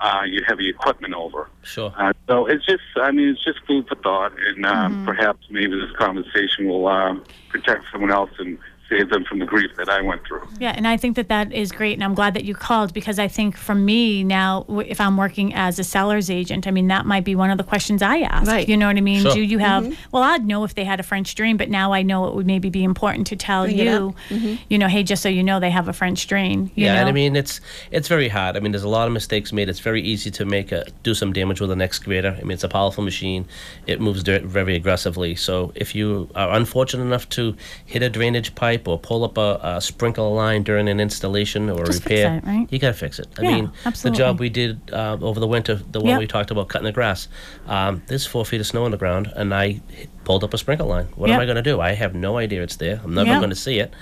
[0.00, 1.48] uh, your heavy equipment over.
[1.62, 1.92] Sure.
[1.96, 5.78] Uh, so it's just, I mean, it's just food for thought, and um, perhaps maybe
[5.78, 7.16] this conversation will uh,
[7.48, 10.46] protect someone else and save them from the grief that I went through.
[10.58, 13.18] Yeah, and I think that that is great, and I'm glad that you called because
[13.18, 17.06] I think for me now, if I'm working as a seller's agent, I mean that
[17.06, 18.48] might be one of the questions I ask.
[18.48, 18.68] Right.
[18.68, 19.22] You know what I mean?
[19.22, 19.34] Sure.
[19.34, 19.84] Do you have?
[19.84, 19.94] Mm-hmm.
[20.12, 22.46] Well, I'd know if they had a French drain, but now I know it would
[22.46, 24.58] maybe be important to tell Bring it you, up.
[24.68, 26.70] you know, hey, just so you know, they have a French drain.
[26.74, 27.00] You yeah, know?
[27.00, 28.56] and I mean it's it's very hard.
[28.56, 29.68] I mean, there's a lot of mistakes made.
[29.68, 32.36] It's very easy to make a do some damage with an excavator.
[32.38, 33.46] I mean, it's a powerful machine.
[33.86, 35.34] It moves dirt very aggressively.
[35.34, 39.58] So if you are unfortunate enough to hit a drainage pipe or pull up a,
[39.62, 42.66] a sprinkler line during an installation or Just a fix repair, it, right?
[42.70, 43.26] you got to fix it.
[43.38, 44.10] I Yeah, mean, absolutely.
[44.18, 46.18] the job we did uh, over the winter, the one Yep.
[46.20, 47.26] we talked about cutting the grass.
[47.66, 49.80] Um, there's four feet of snow on the ground, and I
[50.24, 51.06] pulled up a sprinkler line.
[51.16, 51.80] What am I going to do?
[51.80, 53.00] I have no idea it's there.
[53.02, 53.40] I'm never Yep.
[53.40, 53.92] going to see it,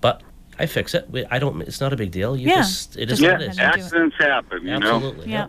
[0.00, 0.22] but.
[0.58, 1.08] I fix it.
[1.10, 1.62] We- I don't.
[1.62, 2.36] It's not a big deal.
[2.36, 2.56] You Yeah.
[2.56, 2.96] just.
[2.98, 3.58] It is Yeah, what it is.
[3.58, 4.94] accidents happen, you know.
[4.96, 5.32] Absolutely.
[5.32, 5.46] yeah.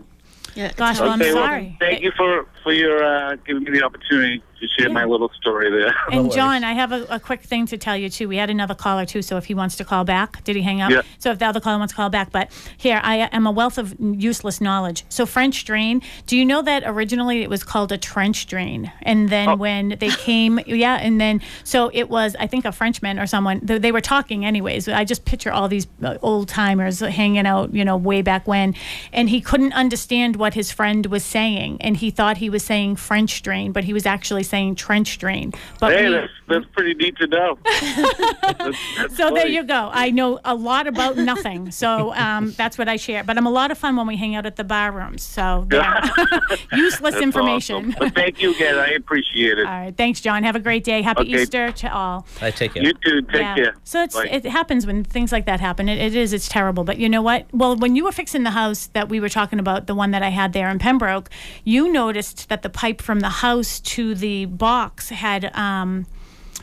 [0.54, 1.00] Yeah, Gosh, hard.
[1.06, 1.76] well, I'm Okay, well, sorry.
[1.78, 5.70] thank you for for your uh, giving me the opportunity to share my little story
[5.70, 5.94] there.
[6.10, 6.34] And worries.
[6.34, 8.26] John, I have a, a quick thing to tell you too.
[8.28, 10.80] We had another caller too, so if he wants to call back, did he hang
[10.80, 10.90] up?
[10.90, 11.02] Yeah.
[11.18, 13.76] So if the other caller wants to call back, but here I am a wealth
[13.78, 15.04] of useless knowledge.
[15.10, 16.00] So French drain.
[16.26, 19.56] Do you know that originally it was called a trench drain, and then Oh.
[19.56, 23.60] when they came, yeah, and then so it was I think a Frenchman or someone.
[23.62, 24.88] They, they were talking anyways.
[24.88, 28.74] I just picture all these uh, old timers hanging out, you know, way back when,
[29.12, 32.96] and he couldn't understand what his friend was saying, and he thought he was saying
[32.96, 35.52] French drain, but he was actually saying trench drain.
[35.80, 37.58] But hey, we- that's that's pretty neat to know.
[37.64, 39.90] That's- that's so there you go.
[39.92, 41.70] I know a lot about nothing.
[41.70, 43.24] So um, that's what I share.
[43.24, 45.22] But I'm a lot of fun when we hang out at the bar rooms.
[45.22, 45.82] So there.
[46.72, 47.76] useless That's information.
[47.76, 47.94] awesome.
[47.98, 48.76] But thank you again.
[48.78, 49.66] I appreciate it.
[49.66, 49.96] all right.
[49.96, 50.42] Thanks, John.
[50.44, 51.02] Have a great day.
[51.02, 51.42] Happy Okay.
[51.42, 52.26] Easter to all.
[52.40, 52.82] I take it.
[52.84, 53.22] You too.
[53.22, 53.74] Take care.
[53.84, 55.88] So it's it happens when things like that happen.
[55.88, 56.32] It, it is.
[56.32, 56.84] It's terrible.
[56.84, 57.46] But you know what?
[57.52, 60.22] Well, when you were fixing the house that we were talking about, the one that
[60.22, 61.30] I had there in Pembroke,
[61.64, 66.06] you noticed that the pipe from the house to the box had um,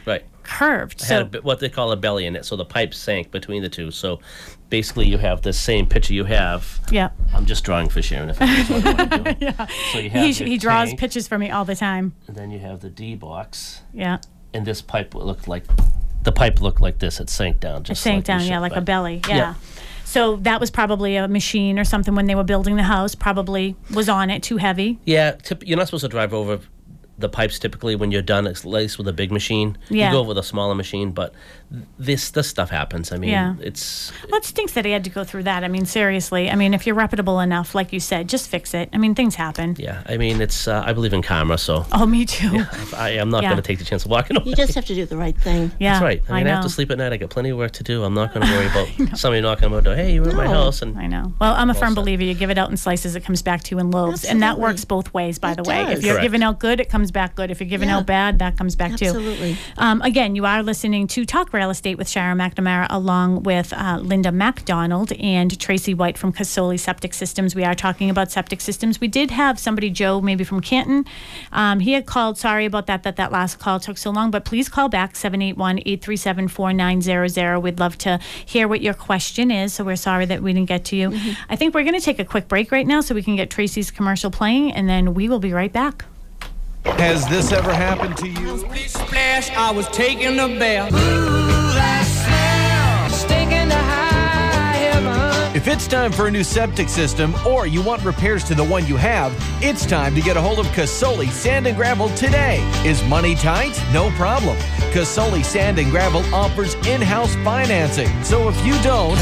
[0.06, 0.24] right.
[0.44, 1.02] curved.
[1.02, 3.62] It So a, what they call a belly in it, so the pipe sank between
[3.62, 3.92] the two.
[3.92, 4.20] So
[4.70, 6.80] basically, you have the same picture you have.
[6.92, 7.10] yeah.
[7.34, 8.30] I'm just drawing for Sharon.
[8.30, 9.66] If that's what you want to do.
[9.94, 12.14] So you have He, he draws tank, pictures for me all the time.
[12.28, 14.20] and then you have the D box, Yeah.
[14.54, 15.66] and this pipe looked like
[16.24, 17.20] the pipe looked like this.
[17.20, 17.82] It sank down.
[17.82, 19.22] It Just sank like down, yeah, like a belly.
[19.28, 19.36] Yeah.
[19.36, 19.54] Yeah.
[20.04, 23.78] So that was probably a machine or something when they were building the house, probably
[23.94, 25.00] was on it, too heavy.
[25.06, 26.60] Yeah, tip, you're not supposed to drive over
[27.18, 29.78] the pipes typically when you're done, at least with a big machine.
[29.90, 30.08] Yeah.
[30.08, 31.34] You go over with a smaller machine, but
[31.98, 33.12] this this stuff happens.
[33.14, 33.56] I mean, Yeah.
[33.62, 35.64] it's Well, it stinks that he had to go through that.
[35.64, 36.50] I mean, seriously.
[36.52, 38.90] I mean, if you're reputable enough, like you said, just fix it.
[38.92, 39.76] I mean, things happen.
[39.80, 40.04] yeah.
[40.08, 42.64] I mean, it's uh, I believe in karma, so Oh, me too.
[42.96, 43.50] I am not Yeah.
[43.52, 44.48] going to take the chance of walking away.
[44.48, 45.72] You just have to do the right thing.
[45.80, 46.22] Yeah, That's right.
[46.28, 46.56] I mean, I, know.
[46.56, 47.14] have to sleep at night.
[47.14, 48.04] I got plenty of work to do.
[48.04, 48.68] I'm not going to worry
[49.08, 49.96] about somebody knocking on my door.
[49.96, 51.34] Hey, you were at my house, and I know.
[51.40, 51.96] Well, I'm a firm set.
[51.96, 52.24] believer.
[52.24, 54.60] You give it out in slices, it comes back to you in loaves, and that
[54.60, 55.40] works both ways.
[55.40, 56.24] By It the way, if you're Correct.
[56.24, 57.50] giving out good, it comes back good.
[57.50, 57.98] If you're giving Yeah.
[57.98, 59.06] out bad, that comes back too.
[59.06, 59.58] Absolutely.
[59.78, 64.00] Um, again, you are listening to Talk Real Estate with Sharon McNamara, along with uh,
[64.02, 67.54] Linda MacDonald and Tracy White from Casoli Septic Systems.
[67.54, 69.00] We are talking about septic systems.
[69.00, 71.06] We did have somebody, Joe, maybe from Canton.
[71.52, 72.40] Um, he had called.
[72.40, 73.04] Sorry about that.
[73.04, 77.62] That that last call took so long, but please call back 781-837-4900.
[77.62, 79.76] We'd love to hear what your question is.
[79.76, 81.12] So we're sorry that we didn't get to you.
[81.48, 83.52] I think we're going to take a quick break right now so we can get
[83.52, 86.06] Tracy's commercial playing, and then we will be right back.
[86.84, 88.58] Has this ever happened to you?
[88.58, 90.92] Splish splash, I was taking a bath.
[90.92, 95.56] Ooh, that smell, stinking to high heaven.
[95.56, 98.88] If it's time for a new septic system or you want repairs to the one
[98.88, 102.60] you have, it's time to get a hold of Casoli Sand and Gravel today.
[102.84, 103.80] Is money tight?
[103.94, 104.58] No problem.
[104.92, 108.10] Casoli Sand and Gravel offers in-house financing.
[108.24, 109.18] So if you don't,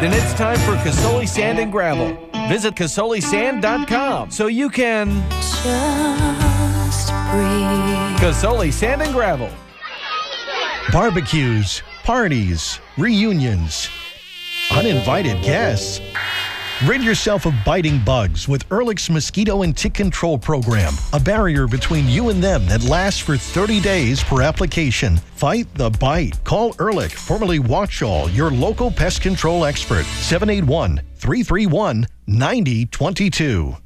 [0.00, 2.29] then it's time for Casoli Sand and Gravel.
[2.50, 5.62] Visit casolisand.com so you can Just
[7.30, 8.18] breathe.
[8.18, 9.48] Casoli Sand and Gravel.
[10.90, 13.88] barbecues, parties, reunions,
[14.72, 16.00] uninvited guests.
[16.86, 22.08] Rid yourself of biting bugs with Ehrlich's Mosquito and Tick Control Program, a barrier between
[22.08, 25.18] you and them that lasts for 30 days per application.
[25.18, 26.42] Fight the bite.
[26.44, 33.76] Call Ehrlich, formerly Waltham, your local pest control expert, 781 331 9022.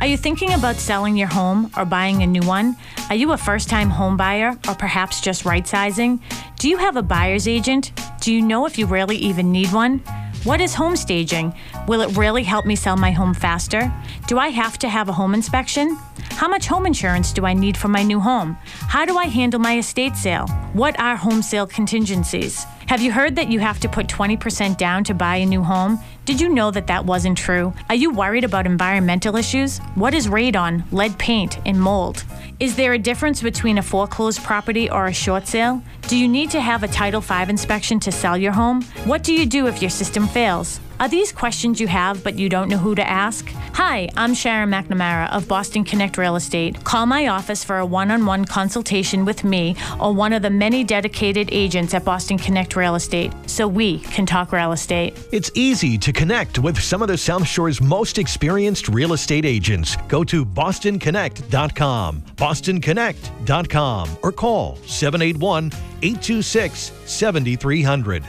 [0.00, 2.76] Are you thinking about selling your home or buying a new one?
[3.08, 6.20] Are you a first time home buyer or perhaps just right sizing?
[6.58, 7.92] Do you have a buyer's agent?
[8.20, 10.02] Do you know if you really even need one?
[10.44, 11.52] What is home staging?
[11.88, 13.92] Will it really help me sell my home faster?
[14.28, 15.96] Do I have to have a home inspection?
[16.30, 18.56] How much home insurance do I need for my new home?
[18.62, 20.46] How do I handle my estate sale?
[20.72, 22.64] What are home sale contingencies?
[22.86, 25.98] Have you heard that you have to put 20% down to buy a new home?
[26.24, 27.72] Did you know that that wasn't true?
[27.88, 29.78] Are you worried about environmental issues?
[29.96, 32.24] What is radon, lead paint, and mold?
[32.58, 35.82] Is there a difference between a foreclosed property or a short sale?
[36.08, 38.80] Do you need to have a Title V inspection to sell your home?
[39.04, 40.80] What do you do if your system fails?
[40.98, 43.46] Are these questions you have but you don't know who to ask?
[43.74, 46.82] Hi, I'm Sharon McNamara of Boston Connect Real Estate.
[46.84, 50.48] Call my office for a one on one consultation with me or one of the
[50.48, 55.18] many dedicated agents at Boston Connect Real Estate so we can talk real estate.
[55.32, 59.96] It's easy to connect with some of the South Shore's most experienced real estate agents.
[60.08, 65.66] Go to bostonconnect.com, bostonconnect.com, or call 781
[66.02, 68.24] 826 7300.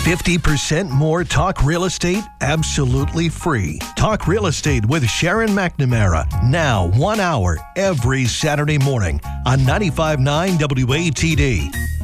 [0.00, 3.78] 50% more Talk Real Estate absolutely free.
[3.96, 6.24] Talk Real Estate with Sharon McNamara.
[6.42, 11.99] Now, one hour every Saturday morning on 95.9 WATD.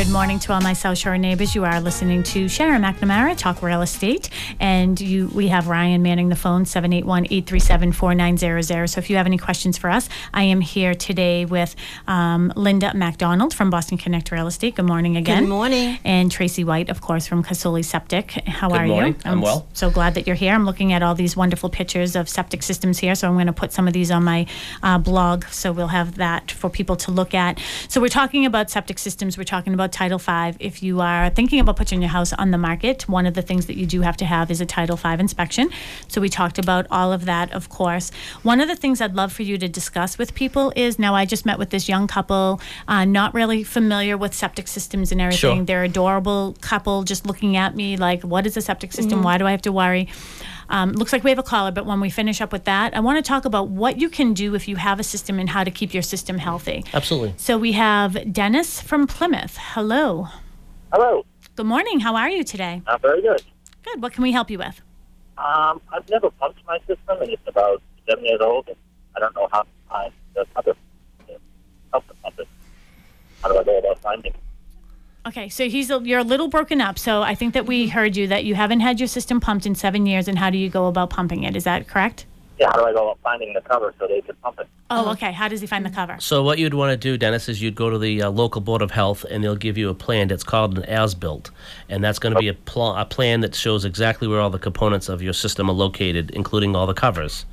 [0.00, 1.54] And good morning to all my South Shore neighbors.
[1.54, 4.30] You are listening to Sharon McNamara, Talk Real Estate.
[4.58, 8.88] And you, we have Ryan manning the phone, 781-837-4900.
[8.88, 12.94] So if you have any questions for us, I am here today with um, Linda
[12.94, 14.76] MacDonald from Boston Connect Real Estate.
[14.76, 15.42] Good morning again.
[15.42, 15.98] Good morning.
[16.02, 18.30] And Tracy White, of course, from Casoli Septic.
[18.48, 19.12] How Good are morning.
[19.12, 19.30] you?
[19.30, 19.66] I'm well.
[19.74, 20.54] So glad that you're here.
[20.54, 23.14] I'm looking at all these wonderful pictures of septic systems here.
[23.14, 24.46] So I'm going to put some of these on my
[24.82, 25.44] uh, blog.
[25.48, 27.60] So we'll have that for people to look at.
[27.88, 29.36] So we're talking about septic systems.
[29.36, 30.56] We're talking about Title V.
[30.58, 33.66] If you are thinking about putting your house on the market, one of the things
[33.66, 35.70] that you do have to have is a Title V inspection.
[36.08, 38.10] So we talked about all of that, of course.
[38.42, 41.24] One of the things I'd love for you to discuss with people is now I
[41.24, 45.58] just met with this young couple, uh, not really familiar with septic systems and everything.
[45.58, 45.64] Sure.
[45.64, 49.22] They're adorable couple, just looking at me like, what is a septic system?
[49.22, 50.08] Why do I have to worry?
[50.70, 53.00] Um, looks like we have a caller, but when we finish up with that, I
[53.00, 55.64] want to talk about what you can do if you have a system and how
[55.64, 56.84] to keep your system healthy.
[56.94, 57.34] Absolutely.
[57.36, 59.58] So we have Dennis from Plymouth.
[59.58, 60.28] Hello.
[60.92, 61.26] Hello.
[61.56, 62.00] Good morning.
[62.00, 62.82] How are you today?
[62.86, 63.42] I'm very good.
[63.82, 64.00] Good.
[64.00, 64.80] What can we help you with?
[65.36, 68.76] Um, I've never pumped my system, and it's about seven years old, and
[69.16, 70.76] I don't know how to find the other
[71.92, 72.48] help to pump it.
[73.42, 74.32] How do I go about finding?
[74.32, 74.40] it?
[75.26, 76.98] Okay, so he's a, you're a little broken up.
[76.98, 79.74] So I think that we heard you that you haven't had your system pumped in
[79.74, 81.54] seven years, and how do you go about pumping it?
[81.56, 82.26] Is that correct?
[82.58, 84.68] Yeah, how do I go about finding the cover so they can pump it?
[84.90, 85.32] Oh, okay.
[85.32, 86.16] How does he find the cover?
[86.20, 88.82] So what you'd want to do, Dennis, is you'd go to the uh, local board
[88.82, 91.50] of health, and they'll give you a plan that's called an as-built,
[91.88, 94.58] and that's going to be a, pl- a plan that shows exactly where all the
[94.58, 97.46] components of your system are located, including all the covers.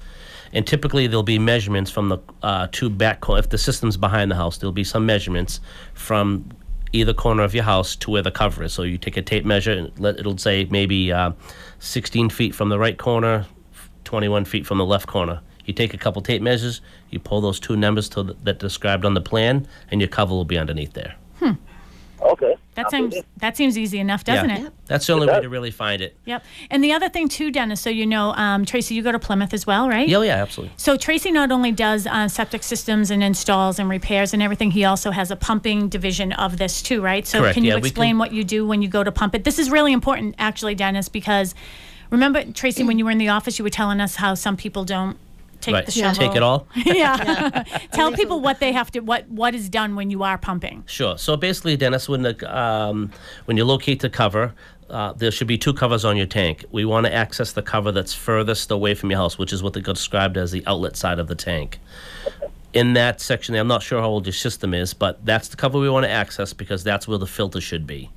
[0.52, 3.22] And typically, there'll be measurements from the uh, two back.
[3.22, 5.60] Co- if the system's behind the house, there'll be some measurements
[5.94, 6.50] from
[6.94, 8.74] either corner of your house to where the cover is.
[8.74, 11.32] So you take a tape measure, and let, it'll say maybe uh,
[11.80, 13.46] 16 feet from the right corner,
[14.04, 15.42] 21 feet from the left corner.
[15.66, 19.04] You take a couple tape measures, you pull those two numbers to the, that described
[19.04, 21.16] on the plan, and your cover will be underneath there.
[22.78, 22.84] Okay.
[22.84, 23.26] That I'll seems it.
[23.38, 24.68] that seems easy enough, doesn't yeah.
[24.68, 24.74] it?
[24.86, 26.16] That's the only way to really find it.
[26.26, 26.46] Yep.
[26.70, 29.54] And the other thing too, Dennis, so you know, um, Tracy, you go to Plymouth
[29.54, 30.08] as well, right?
[30.08, 30.74] Yeah, oh, yeah, absolutely.
[30.78, 34.86] So Tracy not only does uh, septic systems and installs and repairs and everything, he
[34.86, 37.26] also has a pumping division of this too, right?
[37.26, 39.34] So Correct, can you yeah, explain can- what you do when you go to pump
[39.34, 39.44] it?
[39.44, 41.56] This is really important, actually, Dennis, because
[42.12, 44.86] remember, Tracy, when you were in the office, you were telling us how some people
[44.86, 45.18] don't
[45.68, 45.86] take Right.
[45.86, 46.16] the shovel.
[46.16, 46.68] Take it all.
[46.76, 47.64] yeah.
[47.92, 50.84] Tell people what they have to, what what is done when you are pumping.
[50.88, 51.18] Sure.
[51.18, 53.12] So basically, Dennis, when the um,
[53.46, 54.54] when you locate the cover,
[54.90, 56.66] uh, there should be two covers on your tank.
[56.72, 59.74] We want to access the cover that's furthest away from your house, which is what
[59.74, 61.80] they got described as the outlet side of the tank.
[62.74, 65.80] In that section, I'm not sure how old your system is, but that's the cover
[65.80, 68.10] we want to access because that's where the filter should be.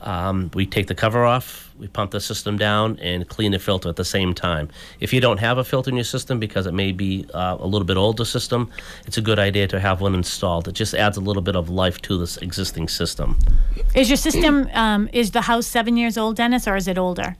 [0.00, 3.88] Um, we take the cover off, we pump the system down, and clean the filter
[3.88, 4.68] at the same time.
[5.00, 7.66] If you don't have a filter in your system because it may be uh, a
[7.66, 8.70] little bit older system,
[9.04, 10.68] it's a good idea to have one installed.
[10.68, 13.36] It just adds a little bit of life to this existing system.
[13.96, 17.36] Is your system, um, is the house seven years old, Dennis, or is it older?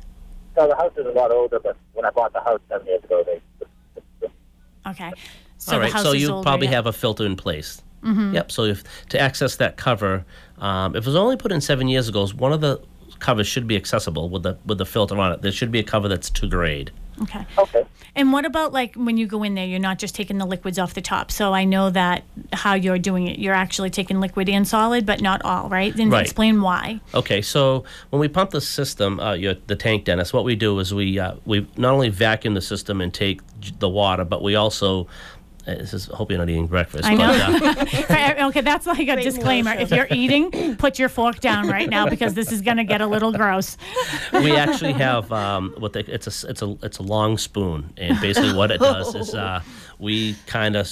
[0.57, 3.05] So the house is a lot older, but when I bought the house seven years
[3.05, 3.41] ago, they.
[4.91, 5.13] Okay.
[5.59, 6.75] So All the house so you older, probably yeah.
[6.75, 7.81] have a filter in place.
[8.03, 8.35] Mhm.
[8.35, 8.51] Yep.
[8.51, 10.25] So if to access that cover,
[10.59, 12.81] um, if it was only put in seven years ago, one of the
[13.23, 15.41] covers should be accessible with the with the filter on it.
[15.41, 16.91] There should be a cover that's to grade.
[17.23, 17.45] Okay.
[17.57, 17.85] Okay.
[18.17, 20.79] And what about like when you go in there, you're not just taking the liquids
[20.79, 21.31] off the top.
[21.31, 25.21] So I know that how you're doing it, you're actually taking liquid and solid, but
[25.23, 25.95] not all, right?
[25.95, 26.23] And Right.
[26.23, 27.01] explain why.
[27.15, 30.79] Okay, so when we pump the system, uh, your, the tank, Dennis, what we do
[30.79, 33.41] is we uh, we not only vacuum the system and take
[33.79, 35.07] the water, but we also
[35.65, 37.05] this is, I hope you're not eating breakfast.
[37.05, 38.49] I but, uh, know.
[38.49, 39.73] Okay, that's like a disclaimer.
[39.73, 43.01] If you're eating, put your fork down right now because this is going to get
[43.01, 43.77] a little gross.
[44.33, 47.93] we actually have um, what they, it's a s- it's a it's a long spoon,
[47.97, 49.63] and basically what it does is uh,
[49.99, 50.89] we kind of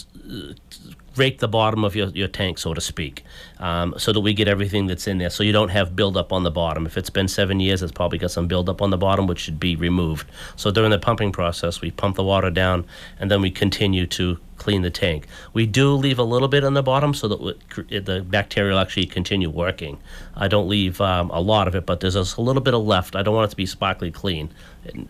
[1.17, 3.25] rake the bottom of your, your tank, so to speak,
[3.59, 5.31] um, so that we get everything that's in there.
[5.31, 6.87] So you don't have buildup on the bottom.
[6.87, 9.61] If it's been seven years, it's probably got some buildup on the bottom, which should
[9.61, 10.31] be removed.
[10.57, 12.87] So during the pumping process, we pump the water down,
[13.19, 15.27] and then we continue to clean the tank.
[15.55, 18.79] We do leave a little bit on the bottom so that w- the bacteria will
[18.79, 19.99] actually continue working.
[20.37, 23.17] I don't leave um, a lot of it, but there's a little bit of left.
[23.17, 24.51] I don't want it to be sparkly clean.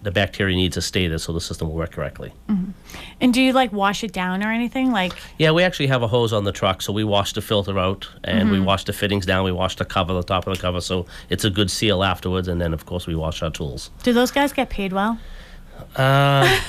[0.02, 2.32] The bacteria needs to stay there so the system will work correctly.
[3.20, 4.90] And do you like wash it down or anything?
[4.92, 7.78] Like, Yeah, we actually have a hose on the truck, so we wash the filter
[7.78, 8.64] out and we Mhm.
[8.64, 9.44] wash the fittings down.
[9.44, 12.48] We wash the cover, the top of the cover, so it's a good seal afterwards.
[12.48, 13.90] And then, of course, we wash our tools.
[14.02, 15.18] do those guys get paid well?
[15.96, 16.60] Uh,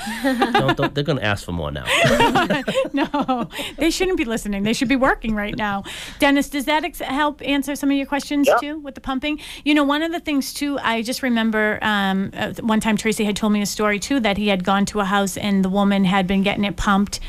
[0.52, 1.84] don't, don't, they're going to ask for more now.
[2.92, 3.48] no,
[3.78, 4.62] they shouldn't be listening.
[4.62, 5.84] They should be working right now.
[6.18, 8.56] Dennis, does that ex- help answer some of your questions Yeah.
[8.58, 9.38] too with the pumping?
[9.64, 13.24] You know, one of the things too, I just remember um, uh, one time Tracy
[13.24, 15.68] had told me a story too that he had gone to a house and the
[15.70, 17.20] woman had been getting it pumped.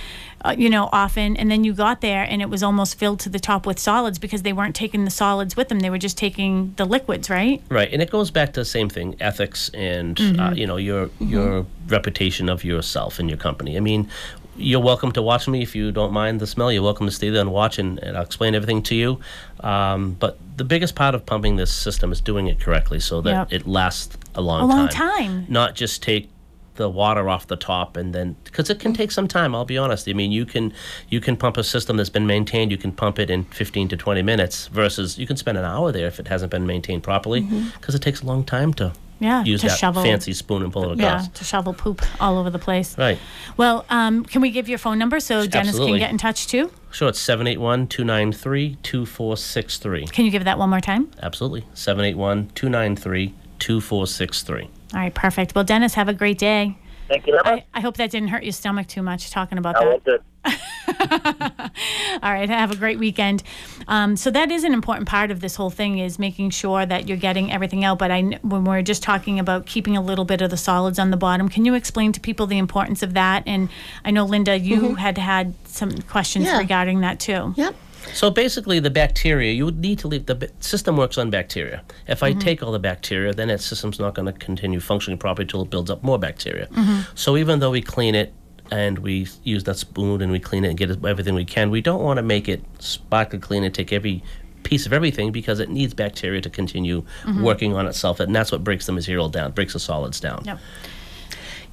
[0.46, 3.30] Uh, you know, often, and then you got there and it was almost filled to
[3.30, 6.18] the top with solids because they weren't taking the solids with them; they were just
[6.18, 7.62] taking the liquids, right?
[7.70, 10.58] Right, and it goes back to the same thing: ethics and uh, Mhm.
[10.58, 13.78] you know your your reputation of yourself and your company.
[13.78, 14.10] I mean,
[14.58, 16.72] you're welcome to watch me if you don't mind the smell.
[16.72, 19.20] You're welcome to stay there and watch, and, and I'll explain everything to you.
[19.62, 23.50] Um, but the biggest part of pumping this system is doing it correctly, so that
[23.50, 23.54] Yep.
[23.62, 24.70] it lasts a long time.
[24.70, 25.26] A long time.
[25.28, 25.46] time.
[25.48, 26.30] Not just take
[26.76, 29.78] the water off the top and then because it can take some time i'll be
[29.78, 30.74] honest i mean you can
[31.10, 33.98] you can pump a system that's been maintained you can pump it in 15 to
[33.98, 37.42] 20 minutes versus you can spend an hour there if it hasn't been maintained properly
[37.42, 37.98] because Mhm.
[37.98, 40.02] it takes a long time to Yeah, use to that shovel.
[40.04, 42.98] fancy spoon and pull it Yeah, to shovel poop all over the place.
[42.98, 43.18] right
[43.56, 45.92] Well, um, can we give your phone number so Dennis Absolutely.
[45.94, 46.72] can get in touch too?
[46.92, 51.10] sure it's 781-293-2463 Can you give that one more time?
[51.22, 55.56] absolutely 781-293-2463 All right, perfect.
[55.56, 56.78] Well, Dennis, have a great day.
[57.10, 59.76] Thank you very I, I hope that didn't hurt your stomach too much talking about
[59.76, 59.90] I that.
[59.92, 60.20] will do.
[62.24, 63.44] All right, have a great weekend.
[63.88, 67.08] Um, so that is an important part of this whole thing is making sure that
[67.08, 68.00] you're getting everything out.
[68.00, 71.12] But I, when we're just talking about keeping a little bit of the solids on
[71.12, 73.44] the bottom, can you explain to people the importance of that?
[73.46, 73.70] And
[74.06, 76.58] I know Linda, you had had some questions Yeah.
[76.60, 77.54] regarding that too.
[77.58, 77.76] Yep.
[78.14, 81.82] So basically, the bacteria, you would need to leave the system works on bacteria.
[82.08, 82.40] If I Mhm.
[82.42, 85.70] take all the bacteria, then that system's not going to continue functioning properly until it
[85.70, 86.68] builds up more bacteria.
[86.72, 87.06] Mhm.
[87.16, 88.34] So even though we clean it
[88.72, 91.82] and we use that spoon and we clean it and get everything we can, we
[91.82, 94.24] don't want to make it sparkly clean and take every
[94.64, 97.42] piece of everything because it needs bacteria to continue Mhm.
[97.42, 100.42] working on itself, and that's what breaks the material down, breaks the solids down.
[100.46, 100.60] Yep.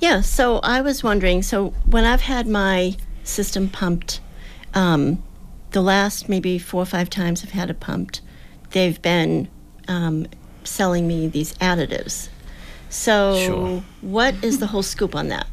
[0.00, 4.20] Yeah, so I was wondering so when I've had my system pumped,
[4.74, 5.22] um,
[5.70, 8.20] the last maybe four or five times I've had it pumped,
[8.70, 9.48] they've been
[9.88, 10.26] um,
[10.64, 12.28] selling me these additives.
[12.88, 13.82] So, Sure.
[14.00, 15.46] what is the whole scoop on that?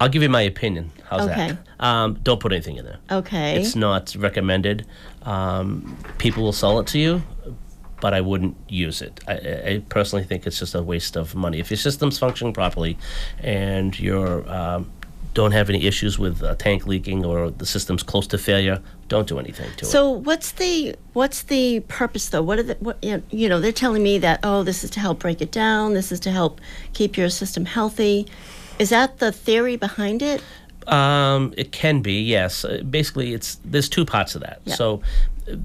[0.00, 0.90] I'll give you my opinion.
[1.08, 1.56] How's Okay.
[1.78, 1.84] that?
[1.84, 2.98] Um, don't put anything in there.
[3.10, 3.60] Okay.
[3.60, 4.86] It's not recommended.
[5.22, 7.22] Um, people will sell it to you,
[8.00, 9.20] but I wouldn't use it.
[9.26, 11.58] I, I personally think it's just a waste of money.
[11.58, 12.98] If your system's functioning properly,
[13.40, 14.90] and you're um,
[15.32, 19.28] don't have any issues with a tank leaking or the system's close to failure, don't
[19.28, 19.88] do anything to it.
[19.88, 22.42] So what's the what's the purpose though?
[22.42, 25.18] What are the what you know- They're telling me that oh, this is to help
[25.18, 25.94] break it down.
[25.94, 26.60] This is to help
[26.92, 28.26] keep your system healthy.
[28.78, 30.42] Is that the theory behind it?
[30.86, 32.64] Um, it can be, yes.
[32.64, 34.60] Uh, basically, it's there's two parts of that.
[34.64, 34.74] Yeah.
[34.74, 35.02] So,
[35.50, 35.56] uh,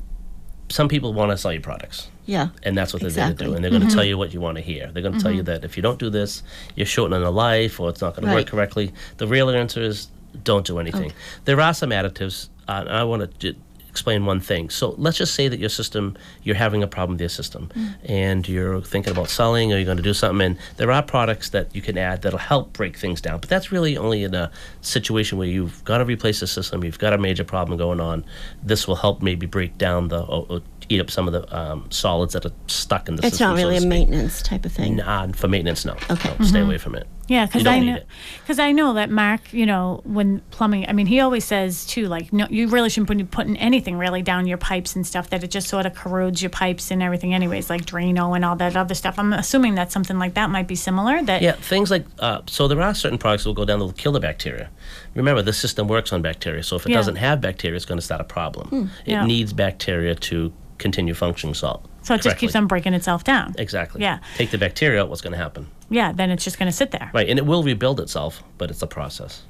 [0.69, 2.07] some people want to sell you products.
[2.25, 2.49] Yeah.
[2.61, 3.53] And that's what they're going to do.
[3.55, 4.91] And they're going to tell you what you want to hear.
[4.93, 6.43] They're going to tell you that if you don't do this,
[6.75, 8.93] you're shortening a life or it's not going to work correctly.
[9.17, 10.09] The real answer is
[10.43, 11.05] don't do anything.
[11.07, 11.15] Okay.
[11.45, 12.49] There are some additives.
[12.69, 13.55] Uh, and I want to
[13.89, 14.69] explain one thing.
[14.69, 17.95] So let's just say that your system, you're having a problem with your system Mm.
[18.05, 20.45] and you're thinking about selling or you're going to do something.
[20.45, 23.39] And there are products that you can add that'll help break things down.
[23.39, 24.51] But that's really only in a
[24.81, 28.23] situation where you've got to replace the system, you've got a major problem going on.
[28.63, 31.85] This will help maybe break down the, or, or eat up some of the um,
[31.91, 33.49] solids that are stuck in the It's system.
[33.51, 34.09] not really a so to speak.
[34.09, 34.95] maintenance type of thing.
[34.97, 35.93] Nah, for maintenance, no.
[36.09, 36.29] Okay.
[36.39, 36.65] No, Stay Mhm.
[36.65, 37.07] away from it.
[37.27, 37.99] Yeah, because I know,
[38.41, 42.07] because I know that Mark, you know, when plumbing, I mean, he always says too,
[42.07, 45.43] like, no, you really shouldn't be putting anything really down your pipes and stuff that
[45.43, 48.75] it just sort of corrodes your pipes and everything, anyways, like Drano and all that
[48.75, 49.19] other stuff.
[49.19, 51.21] I'm assuming that something like that might be similar.
[51.21, 53.85] That Yeah, things like uh, so there are certain products that will go down that
[53.85, 54.71] will kill the bacteria.
[55.19, 56.95] Remember, the system works on bacteria, so if it Yeah.
[56.97, 58.67] doesn't have bacteria, it's going to start a problem.
[58.69, 58.83] Hmm.
[59.05, 59.25] It Yeah.
[59.25, 61.85] needs bacteria to continue functioning salt.
[62.01, 63.53] so it just keeps on breaking itself down.
[63.59, 64.01] Exactly.
[64.01, 64.19] Yeah.
[64.37, 65.67] Take the bacteria out, what's going to happen?
[65.89, 67.11] Yeah, then it's just going to sit there.
[67.13, 69.41] Right, and it will rebuild itself, but it's a process.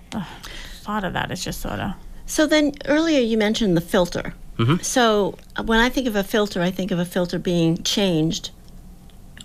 [0.82, 1.92] Thought of that, it's just sort of.
[2.26, 4.34] So then earlier you mentioned the filter.
[4.58, 4.84] Mhm.
[4.84, 8.50] So uh, when I think of a filter, I think of a filter being changed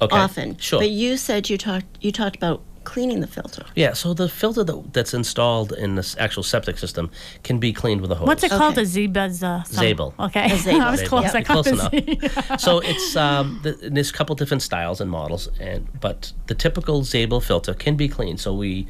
[0.00, 0.16] Okay.
[0.16, 0.56] often.
[0.58, 0.80] Sure.
[0.80, 3.64] But you said you talked you talked about cleaning the filter.
[3.74, 7.10] yeah, so the filter that, that's installed in this actual septic system
[7.42, 8.26] can be cleaned with a hose.
[8.26, 8.78] What's it called?
[8.78, 9.42] A Zebaz?
[9.42, 10.14] Uh, some- Zabel.
[10.18, 10.52] Okay.
[10.52, 10.80] A Zabel.
[10.86, 11.08] I was Zabel.
[11.20, 11.34] close.
[11.34, 11.92] I close enough.
[11.92, 12.18] Z-
[12.58, 17.02] so it's um, the, there's a couple different styles and models, and but the typical
[17.04, 18.40] Zabel filter can be cleaned.
[18.40, 18.86] So we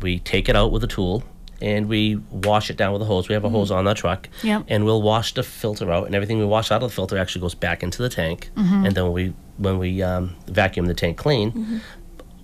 [0.00, 1.22] we take it out with a tool
[1.62, 3.28] and we wash it down with a hose.
[3.28, 4.64] We have a hose on the truck, Yep.
[4.68, 7.42] and we'll wash the filter out, and everything we wash out of the filter actually
[7.42, 8.50] goes back into the tank.
[8.56, 8.86] Mhm.
[8.86, 11.80] And then we when we um, vacuum the tank clean.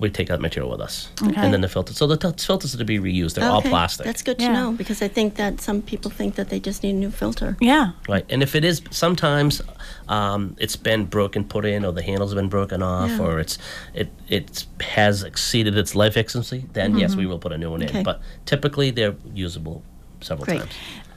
[0.01, 1.34] We take that material with us, Okay.
[1.36, 1.92] and then the filter.
[1.92, 3.34] So the t- filters are to be reused.
[3.34, 4.07] They're all plastic.
[4.07, 4.53] That's good to Yeah.
[4.55, 7.57] know because I think that some people think that they just need a new filter.
[7.61, 7.90] Yeah.
[8.09, 9.61] Right, and if it is, sometimes
[10.09, 13.20] um, it's been broken, put in, or the handles have been broken off, Yeah.
[13.24, 13.59] or it's
[13.94, 16.64] it it has exceeded its life expectancy.
[16.72, 17.18] Then yes, Mhm.
[17.18, 17.98] we will put a new one Okay.
[17.98, 18.05] in.
[18.05, 19.82] But typically, they're usable
[20.22, 20.61] several Great.
[20.61, 20.72] times.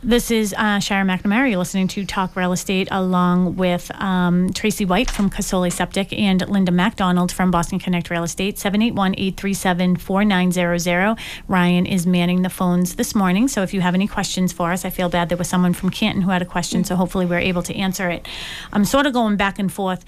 [0.06, 1.50] This is uh, Sharon McNamara.
[1.50, 6.46] You're listening to Talk Real Estate along with um, Tracy White from Casoli Septic and
[6.50, 8.60] Linda MacDonald from Boston Connect Real Estate.
[8.60, 11.18] 781 837 4900.
[11.48, 13.48] Ryan is manning the phones this morning.
[13.48, 15.90] So if you have any questions for us, I feel bad there was someone from
[15.90, 16.84] Canton who had a question.
[16.84, 18.28] So hopefully we're able to answer it.
[18.74, 20.04] I'm sort of going back and forth,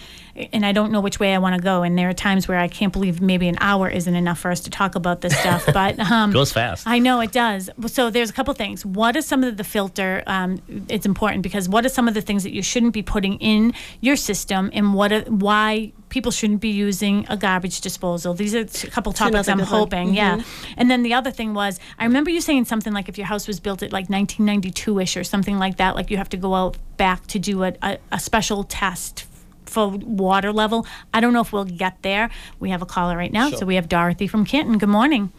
[0.51, 1.83] and I don't know which way I want to go.
[1.83, 4.59] And there are times where I can't believe maybe an hour isn't enough for us
[4.61, 5.65] to talk about this stuff.
[5.73, 6.87] But um, Goes fast.
[6.87, 7.69] I know it does.
[7.87, 8.85] So there's a couple things.
[8.85, 10.23] What are some of the filter?
[10.27, 13.37] Um, it's important because what are some of the things that you shouldn't be putting
[13.39, 18.33] in your system, and what are, why people shouldn't be using a garbage disposal?
[18.33, 19.79] These are a couple topics another I'm good one.
[19.79, 20.13] hoping.
[20.13, 20.37] Yeah.
[20.37, 20.45] Mhm.
[20.77, 23.47] And then the other thing was, I remember you saying something like if your house
[23.47, 26.77] was built at like 1992ish or something like that, like you have to go out
[26.97, 29.25] back to do a, a, a special test
[29.65, 30.85] for water level.
[31.13, 32.29] I don't know if we'll get there.
[32.59, 33.59] We have a caller right now, Sure.
[33.59, 34.77] so we have Dorothy from Canton.
[34.77, 35.31] Good morning.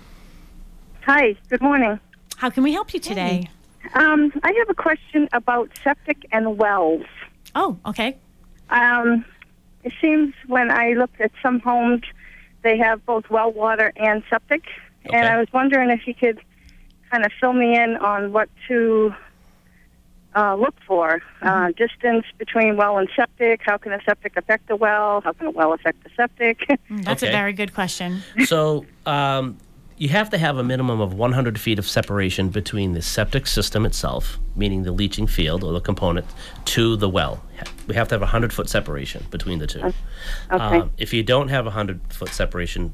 [1.05, 2.01] Hi, good morning.
[2.37, 3.49] How can we help you today?
[3.95, 7.05] Um, I have a question about septic and wells.
[7.55, 8.16] Oh, okay.
[8.70, 9.24] Um,
[9.85, 12.03] it seems when I looked at some homes,
[12.62, 14.64] they have both well water and septic.
[15.12, 16.41] And I was wondering if you could
[17.12, 19.14] kind of fill me in on what to
[20.37, 21.22] uh, look for.
[21.43, 23.62] Uh, distance between well and septic.
[23.64, 25.22] How can a septic affect the well?
[25.22, 26.68] How can a well affect the septic?
[26.91, 28.22] That's a very good question.
[28.45, 29.57] so um,
[29.97, 33.87] you have to have a minimum of 100 feet of separation between the septic system
[33.87, 36.26] itself, meaning the leaching field or the component,
[36.66, 37.43] to the well.
[37.87, 39.80] We have to have a 100 foot separation between the two.
[39.80, 39.95] Okay.
[40.51, 42.93] Um, if you don't have a 100 foot separation,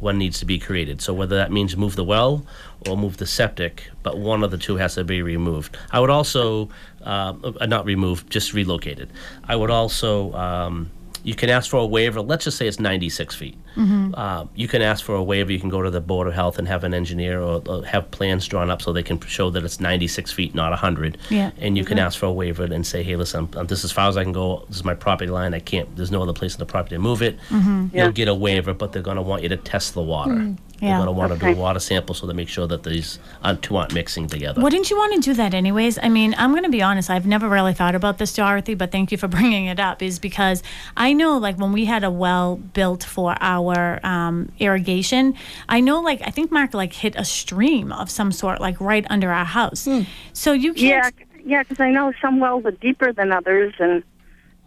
[0.00, 1.00] one needs to be created.
[1.00, 2.44] So whether that means move the well
[2.88, 5.76] or move the septic, but one of the two has to be removed.
[5.90, 6.70] I would also,
[7.02, 9.10] uh, uh, not removed, just relocated.
[9.44, 10.90] I would also, um,
[11.22, 12.20] you can ask for a waiver.
[12.20, 13.58] Let's just say it's 96 feet.
[13.80, 14.14] Mhm.
[14.16, 15.50] Uh, you can ask for a waiver.
[15.52, 18.10] You can go to the Board of Health and have an engineer or, or have
[18.10, 21.16] plans drawn up so they can show that it's 96 feet, not 100.
[21.30, 21.50] Yeah.
[21.58, 22.02] And you can Mhm.
[22.02, 24.22] ask for a waiver and say, hey, listen, um, this is as far as I
[24.22, 24.64] can go.
[24.68, 25.54] This is my property line.
[25.54, 27.38] I can't, there's no other place on the property to move it.
[27.50, 27.92] Mhm.
[27.94, 28.10] You'll Yeah.
[28.12, 30.32] get a waiver, but they're going to want you to test the water.
[30.32, 30.56] Mm.
[30.80, 33.18] They're going to want to do a water sample so they make sure that these
[33.44, 34.62] aren't, two aren't mixing together.
[34.62, 35.98] Wouldn't you want to do that anyways?
[36.02, 37.10] I mean, I'm going to be honest.
[37.10, 40.00] I've never really thought about this, Dorothy, but thank you for bringing it up.
[40.02, 40.62] Is because
[40.96, 43.69] I know, like, when we had a well built for our
[44.04, 45.34] um, irrigation,
[45.68, 49.06] I know, like, I think Mark like hit a stream of some sort, like right
[49.10, 49.88] under our house.
[50.32, 51.14] So you can't.
[51.44, 54.02] yeah, because I know some wells are deeper than others, and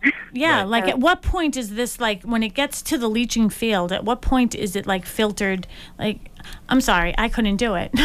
[0.34, 3.92] Yeah, like at what point is this like when it gets to the leaching field?
[3.94, 5.66] At what point is it like filtered?
[5.98, 6.20] Like,
[6.68, 7.92] I'm sorry, I couldn't do it.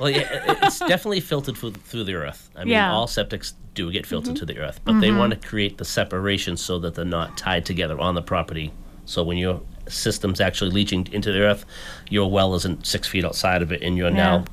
[0.00, 0.28] Well, yeah,
[0.62, 2.50] it's definitely filtered through, through the earth.
[2.54, 2.92] I mean, Yeah.
[2.92, 5.18] all septics do get filtered to the earth, but they Mhm.
[5.18, 8.72] want to create the separation so that they're not tied together on the property.
[9.08, 11.64] So when your system's actually leaching into the earth,
[12.10, 14.44] your well isn't six feet outside of it, and you're now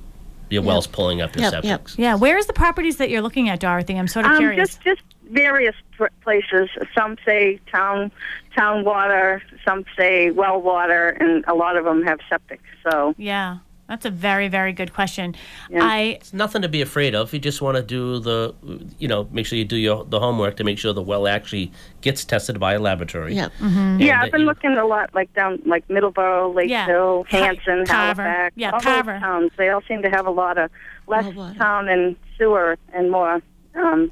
[0.50, 0.68] your Yep.
[0.68, 1.98] well's pulling up your septic.
[1.98, 3.98] Yeah, where is the properties that you're looking at, Dorothy?
[3.98, 4.70] I'm sort of Um, curious.
[4.70, 6.70] just just various pr- places.
[6.98, 8.12] Some say town
[8.56, 12.62] town water, some say well water, and a lot of them have septic.
[12.90, 13.58] So yeah,
[13.88, 15.36] that's a very very good question.
[15.80, 17.34] I It's nothing to be afraid of.
[17.34, 18.54] You just want to do the,
[18.98, 21.72] you know, make sure you do your the homework to make sure the well actually
[22.02, 23.36] gets tested by a laboratory.
[23.36, 23.50] Yeah.
[23.62, 27.86] And yeah, I've been you- looking a lot like down like Middleborough, Lakeville, Ca- Hanson,
[27.86, 28.24] Carver.
[28.24, 28.54] Halifax.
[28.58, 29.14] Yeah, all Carver.
[29.14, 29.52] those towns.
[29.58, 30.72] They all seem to have a lot of
[31.08, 31.26] less
[31.58, 33.42] town and sewer and more
[33.76, 34.12] um,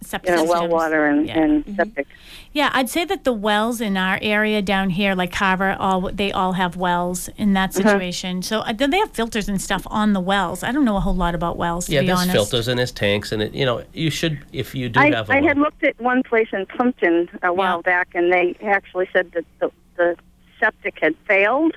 [0.00, 0.72] septic you know, well systems.
[0.72, 1.38] water and, Yeah.
[1.38, 1.74] and Mm-hmm.
[1.76, 2.06] septic.
[2.54, 6.30] Yeah, I'd say that the wells in our area down here, like Carver, all they
[6.32, 8.42] all have wells in that situation.
[8.42, 10.62] So uh, they have filters and stuff on the wells.
[10.62, 12.32] I don't know a whole lot about wells to Yeah, be there's honest.
[12.34, 15.30] filters and there's tanks, and it, you know, you should if you do I, have
[15.30, 15.48] a I well.
[15.48, 19.44] had looked at one place in Plympton a while back, and they actually said that
[19.60, 20.16] the, the
[20.60, 21.74] septic had failed.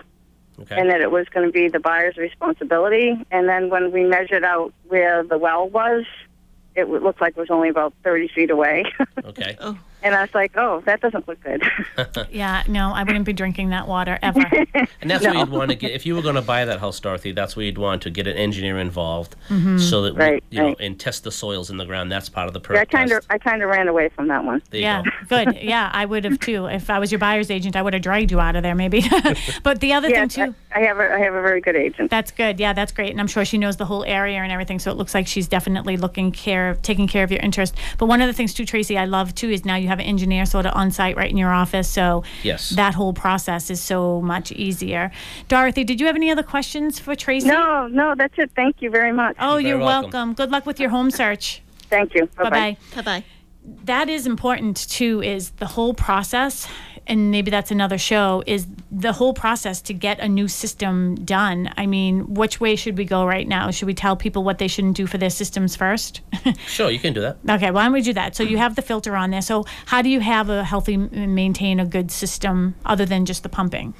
[0.58, 0.80] Okay.
[0.80, 3.14] And that it was going to be the buyer's responsibility.
[3.30, 6.06] And then when we measured out where the well was,
[6.76, 8.86] it looked like it was only about 30 feet away.
[9.26, 9.58] Okay.
[10.06, 11.62] And I was like, oh, that doesn't look good.
[12.32, 14.40] Yeah, no, I wouldn't be drinking that water ever.
[15.02, 17.00] And that's what you'd want to get if you were going to buy that house,
[17.00, 17.32] Dorothy.
[17.32, 19.80] That's where you'd want to get an engineer involved, Mhm.
[19.80, 22.12] so that Right, we, you know, and test the soils in the ground.
[22.12, 24.44] That's part of the yeah, I kind of I kind of ran away from that
[24.44, 24.62] one.
[24.70, 25.12] There you yeah, go.
[25.46, 25.58] good.
[25.62, 26.66] Yeah, I would have too.
[26.68, 29.04] If I was your buyer's agent, I would have dragged you out of there, maybe.
[29.64, 30.56] but the other Yes, thing too.
[30.74, 32.10] I, I have a I have a very good agent.
[32.12, 32.60] That's good.
[32.60, 33.12] Yeah, that's great.
[33.12, 34.80] And I'm sure she knows the whole area and everything.
[34.80, 37.76] So it looks like she's definitely looking care, taking care of your interest.
[37.98, 40.06] But one of the things too, Tracy, I love too, is now you have an
[40.06, 41.88] engineer sort of on site right in your office.
[41.90, 42.70] So Yes.
[42.70, 45.12] that whole process is so much easier.
[45.48, 47.48] Dorothy, did you have any other questions for Tracy?
[47.48, 48.52] No, no, that's it.
[48.56, 49.36] Thank you very much.
[49.40, 50.34] Oh, you're, welcome.
[50.34, 51.62] Good luck with your home search.
[51.90, 52.28] Thank you.
[52.38, 52.78] Bye bye.
[52.96, 53.24] Bye bye.
[53.86, 55.22] That is important too.
[55.22, 56.68] Is the whole process,
[57.08, 58.44] and maybe that's another show.
[58.46, 61.72] Is the whole process to get a new system done?
[61.78, 63.72] I mean, which way should we go right now?
[63.72, 66.22] Should we tell people what they shouldn't do for their systems first?
[66.68, 67.38] Sure, you can do that.
[67.50, 68.36] Okay, why don't we do that?
[68.36, 69.42] So you have the filter on there.
[69.42, 73.50] So how do you have a healthy, maintain a good system other than just the
[73.50, 73.94] pumping?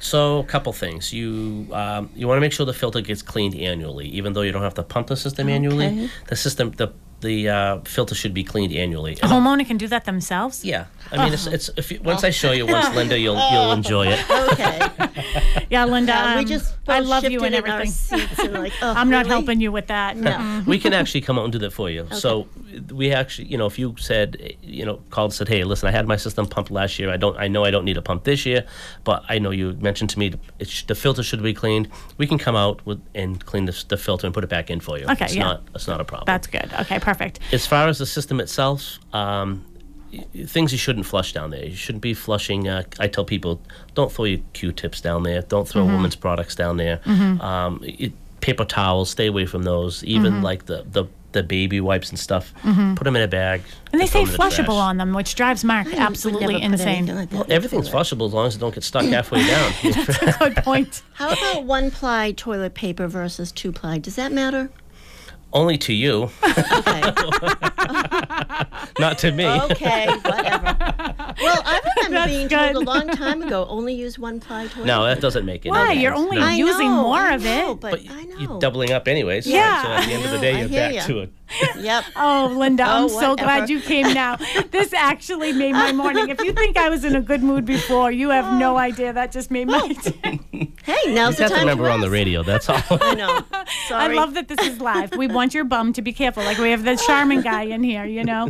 [0.00, 1.12] So, a couple things.
[1.12, 4.52] You um, you want to make sure the filter gets cleaned annually, even though you
[4.52, 6.08] don't have to pump the system annually.
[6.28, 9.12] The system the the uh, filter should be cleaned annually.
[9.14, 10.64] A homeowner can do that themselves.
[10.64, 13.72] Yeah, I mean, it's, it's if you, once I show you once, Linda, you'll you'll
[13.72, 14.24] enjoy it.
[14.48, 15.66] Okay.
[15.70, 16.12] Yeah, Linda.
[16.12, 18.46] Yeah, we um, just I love you and shifted in our everything.
[18.46, 19.28] and like, oh, I'm not really?
[19.28, 20.16] helping you with that.
[20.16, 20.62] No.
[20.66, 22.06] We can actually come out and do that for you.
[22.12, 22.48] So
[22.90, 26.06] we actually, you know, if you said, you know, called said, hey, listen, I had
[26.06, 27.10] my system pumped last year.
[27.10, 28.64] I don't, I know I don't need a pump this year,
[29.04, 31.88] but I know you mentioned to me it sh- the filter should be cleaned.
[32.16, 34.80] We can come out with and clean the, the filter and put it back in
[34.80, 35.06] for you.
[35.06, 35.44] Okay, it's yeah.
[35.44, 36.26] not, it's not a problem.
[36.26, 36.70] That's good.
[36.80, 37.07] Okay, perfect.
[37.52, 39.64] As far as the system itself, um,
[40.12, 41.64] y- y- things you shouldn't flush down there.
[41.64, 42.68] You shouldn't be flushing.
[42.68, 43.60] Uh, I tell people,
[43.94, 45.42] don't throw your Q-tips down there.
[45.42, 45.92] Don't throw Mhm.
[45.96, 46.98] women's products down there.
[47.04, 47.40] Mhm.
[47.42, 50.02] Um, it, paper towels, stay away from those.
[50.04, 50.42] Even Mhm.
[50.42, 52.54] like the, the the baby wipes and stuff.
[52.64, 52.96] Mhm.
[52.96, 53.60] Put them in a bag.
[53.92, 57.04] And they say say 'em in the flushable on them, which drives Mark absolutely insane.
[57.30, 59.72] Well, everything's flushable as long as it don't get stuck halfway down.
[60.38, 61.02] Good point.
[61.12, 63.98] How about one ply toilet paper versus two ply?
[63.98, 64.70] Does that matter?
[65.52, 66.28] Only to you,
[68.98, 69.46] not to me.
[69.46, 70.76] Okay, whatever.
[71.40, 74.86] Well, I remember being told a long time ago only use one ply toilet.
[74.86, 75.70] No, that doesn't make it.
[75.70, 75.92] Why?
[75.92, 77.80] You're only I using know, more I of know, it.
[77.80, 78.36] but I know.
[78.38, 79.44] You're doubling up anyways.
[79.46, 79.82] so- Yeah.
[79.82, 81.06] So at the end of the I day, know, I you're hear back ya.
[81.06, 81.32] to it.
[81.78, 82.04] Yep.
[82.16, 84.36] Oh, Linda, I'm Oh, so glad you came now.
[84.70, 86.28] This actually made my morning.
[86.28, 89.12] If you think I was in a good mood before, you have no idea.
[89.12, 90.40] That just made my day.
[90.88, 92.42] Hey, You now's just the have to time remember to on the radio.
[92.42, 92.80] That's all.
[92.90, 93.44] I know.
[93.90, 95.14] I love that this is live.
[95.14, 96.42] We want your bum to be careful.
[96.44, 98.48] Like we have the Charmin guy in here, you know?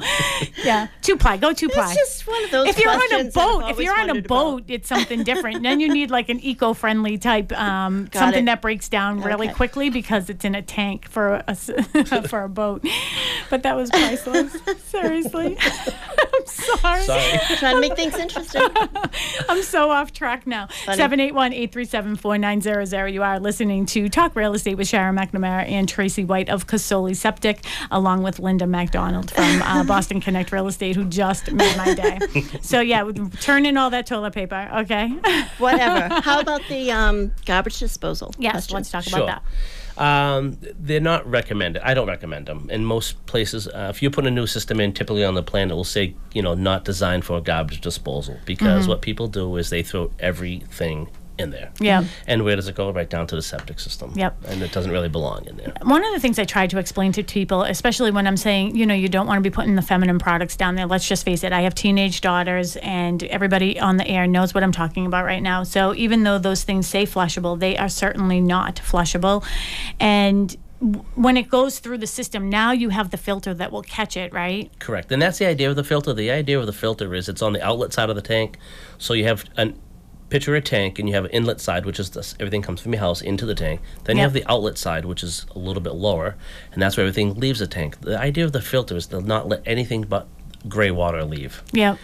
[0.65, 0.87] Yeah.
[1.03, 1.37] Two ply.
[1.39, 1.91] Go two ply.
[1.91, 3.93] It's just one of those if you're on a questions that I've boat, if you're
[3.93, 5.65] on a wondered boat, it's something different.
[5.65, 8.47] then you need like an eco-friendly type, um, something it.
[8.47, 9.55] that breaks down really Okay.
[9.57, 11.71] quickly because it's in a tank for a s-
[12.29, 12.87] for a boat.
[13.51, 14.55] But that was priceless.
[14.91, 17.03] Seriously, I'm sorry.
[17.03, 17.39] Sorry.
[17.57, 18.61] Trying to make things interesting.
[19.49, 20.67] I'm so off track now.
[20.85, 23.13] 781-837-4900.
[23.13, 27.15] You are listening to Talk Real Estate with Sharon McNamara and Tracy White of Casoli
[27.17, 31.95] Septic, along with Linda MacDonald from uh, Boston Connect Real Estate, who just made my
[31.95, 32.19] day.
[32.61, 33.11] So yeah,
[33.41, 35.09] turn in all that toilet paper, okay?
[35.59, 36.21] Whatever.
[36.21, 38.35] How about the um, garbage disposal?
[38.39, 38.75] Yes, question?
[38.77, 39.23] let's talk Sure.
[39.23, 39.43] about that.
[39.99, 41.83] Um, they're not recommended.
[41.85, 42.69] I don't recommend them.
[42.71, 45.71] In most places, uh, if you put a new system in, typically on the plan
[45.71, 48.39] it will say, you know, not designed for garbage disposal.
[48.45, 48.89] Because Mhm.
[48.91, 51.09] what people do is they throw everything
[51.39, 51.71] in there.
[51.81, 52.05] Yeah.
[52.27, 52.91] And where does it go?
[52.91, 54.13] Right down to the septic system.
[54.17, 54.45] Yep.
[54.47, 55.73] And it doesn't really belong in there.
[55.83, 58.87] One of the things I try to explain to people, especially when I'm saying, you
[58.87, 60.87] know, you don't want to be putting the feminine products down there.
[60.87, 64.63] Let's just face it, I have teenage daughters, and everybody on the air knows what
[64.63, 65.63] I'm talking about right now.
[65.63, 69.45] So even though those things say flushable, they are certainly not flushable.
[70.01, 70.57] And
[71.17, 74.33] when it goes through the system, now you have the filter that will catch it,
[74.33, 74.71] right?
[74.79, 75.11] Correct.
[75.11, 76.13] And that's the idea of the filter.
[76.13, 78.59] The idea of the filter is it's on the outlet side of the tank.
[78.97, 79.77] So you have an
[80.31, 82.93] picture a tank and you have an inlet side, which is this, everything comes from
[82.93, 83.81] your house into the tank.
[84.05, 86.37] Then you have the outlet side, which is a little bit lower,
[86.73, 88.01] and that's where everything leaves the tank.
[88.01, 90.29] The idea of the filter is to not let anything but
[90.69, 91.63] gray water leave.
[91.73, 91.99] Yep.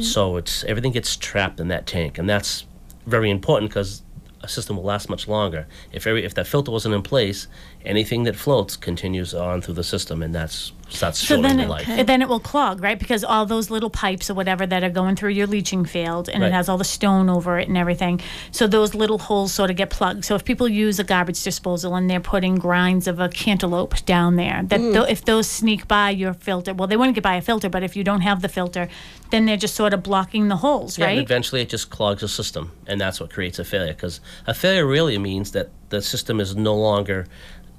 [0.00, 2.64] So it's everything gets trapped in that tank, and that's
[3.06, 4.02] very important because
[4.42, 5.66] a system will last much longer.
[5.92, 7.48] If every if that filter wasn't in place,
[7.84, 11.70] anything that floats continues on through the system, and that's that's So shortening then, the
[11.70, 12.06] life.
[12.06, 12.98] then it will clog, right?
[12.98, 16.42] Because all those little pipes or whatever that are going through your leaching field, and
[16.42, 16.48] Right.
[16.48, 18.22] it has all the stone over it and everything.
[18.52, 20.24] So those little holes sort of get plugged.
[20.24, 24.36] So if people use a garbage disposal and they're putting grinds of a cantaloupe down
[24.36, 24.94] there, that Mm.
[24.94, 27.82] tho- if those sneak by your filter, well, they wouldn't get by a filter, but
[27.82, 28.88] if you don't have the filter,
[29.30, 31.22] then they're just sort of blocking the holes, Yeah, and right?
[31.22, 33.92] eventually it just clogs the system, and that's what creates a failure.
[33.92, 37.26] Because a failure really means that the system is no longer,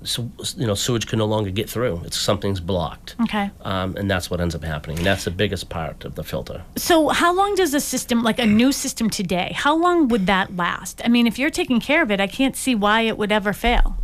[0.03, 2.01] so, you know, sewage can no longer get through.
[2.05, 3.51] It's something's blocked, Okay.
[3.63, 4.97] um, and that's what ends up happening.
[4.97, 6.63] And that's the biggest part of the filter.
[6.77, 10.55] So, how long does a system, like a new system today, how long would that
[10.55, 11.01] last?
[11.03, 13.51] I mean, if you're taking care of it, I can't see why it would ever
[13.53, 13.97] fail.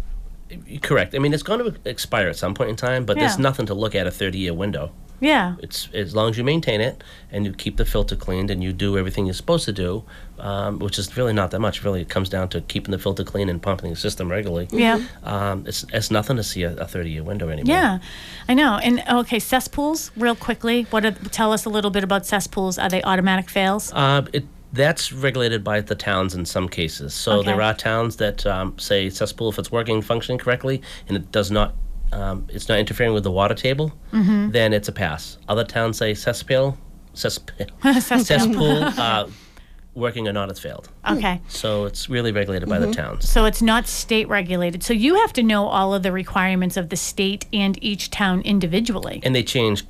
[0.82, 1.16] Correct.
[1.16, 3.74] I mean, it's going to expire at some point in time, but there's nothing to
[3.74, 4.92] look at a 30-year window.
[5.20, 5.56] Yeah.
[5.60, 8.74] It's as long as you maintain it and you keep the filter cleaned and you
[8.74, 10.04] do everything you're supposed to do,
[10.40, 11.84] um, which is really not that much.
[11.84, 14.68] Really, it comes down to keeping the filter clean and pumping the system regularly.
[14.72, 15.02] Yeah.
[15.24, 17.74] Um, it's it's nothing to see a, a 30 year window anymore.
[17.76, 18.00] Yeah,
[18.50, 18.78] I know.
[18.84, 20.84] And okay, cesspools, real quickly.
[20.90, 21.06] What?
[21.06, 22.78] Are, tell us a little bit about cesspools.
[22.78, 23.94] Are they automatic fails?
[23.94, 27.14] Uh, it, that's regulated by the towns in some cases.
[27.14, 27.52] So Okay.
[27.52, 31.50] there are towns that um, say cesspool, if it's working, functioning correctly, and it does
[31.50, 31.76] not,
[32.12, 34.52] um, it's not interfering with the water table, Mhm.
[34.52, 35.38] then it's a pass.
[35.48, 36.78] Other towns say cesspool,
[37.14, 37.66] cesspool,
[38.02, 38.84] Cesspool.
[38.84, 39.28] uh,
[39.94, 40.90] working or not, it's failed.
[41.10, 41.40] Okay.
[41.48, 43.30] So it's really regulated by the towns.
[43.30, 44.84] So it's not state regulated.
[44.84, 48.42] So you have to know all of the requirements of the state and each town
[48.42, 49.22] individually.
[49.24, 49.86] And they change,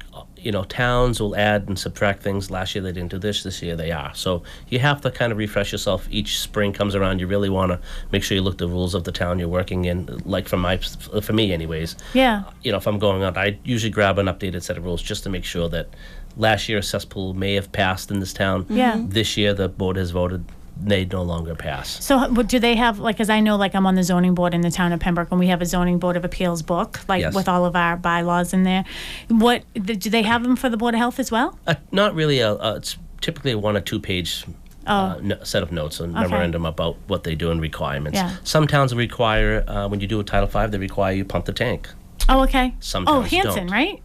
[0.46, 2.52] you know, towns will add and subtract things.
[2.52, 4.14] Last year they didn't do this, this year they are.
[4.14, 6.08] So you have to kind of refresh yourself.
[6.12, 7.80] Each spring comes around, you really want to
[8.12, 10.06] make sure you look the rules of the town you're working in.
[10.24, 12.44] Like for my, for me anyways, Yeah.
[12.62, 15.24] you know, if I'm going out, I usually grab an updated set of rules just
[15.24, 15.90] to make sure that
[16.38, 18.68] last year a cesspool may have passed in this town.
[18.70, 19.02] Yeah.
[19.04, 20.46] This year the board has voted
[20.78, 22.04] they no longer pass.
[22.04, 23.00] So do they have?
[23.00, 25.30] Like, as I know, like I'm on the zoning board in the town of Pembroke,
[25.32, 27.34] and we have a zoning board of appeals book, like Yes.
[27.34, 28.84] with all of our bylaws in there.
[29.30, 31.58] What do they have them for the board of health as well?
[31.66, 32.40] Uh, not really.
[32.40, 34.46] A, uh, it's typically a one or two page
[34.88, 35.20] uh, Oh.
[35.22, 36.28] no, set of notes and Okay.
[36.28, 38.18] memorandum about what they do and requirements.
[38.18, 38.36] Yeah.
[38.44, 41.54] Some towns require uh, when you do a Title V, they require you pump the
[41.54, 41.90] tank.
[42.30, 42.76] Oh, okay.
[42.82, 43.72] Some oh, Hanson, don't.
[43.72, 44.02] right?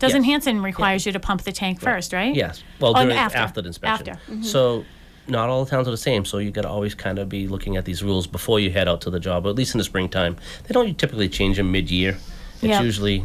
[0.00, 0.30] Doesn't Yes.
[0.32, 2.34] Hanson requires you to pump the tank first, right?
[2.34, 2.64] Yes.
[2.80, 3.38] Well, Oh, during, after.
[3.38, 3.60] after.
[3.62, 4.08] the inspection.
[4.08, 4.32] After.
[4.32, 4.44] Mhm.
[4.44, 4.84] So
[5.30, 6.24] not all the towns are the same.
[6.24, 8.88] So you got to always kind of be looking at these rules before you head
[8.88, 9.46] out to the job.
[9.46, 12.16] At least in the springtime, they don't typically change them mid-year.
[12.56, 12.82] It's Yeah.
[12.82, 13.24] usually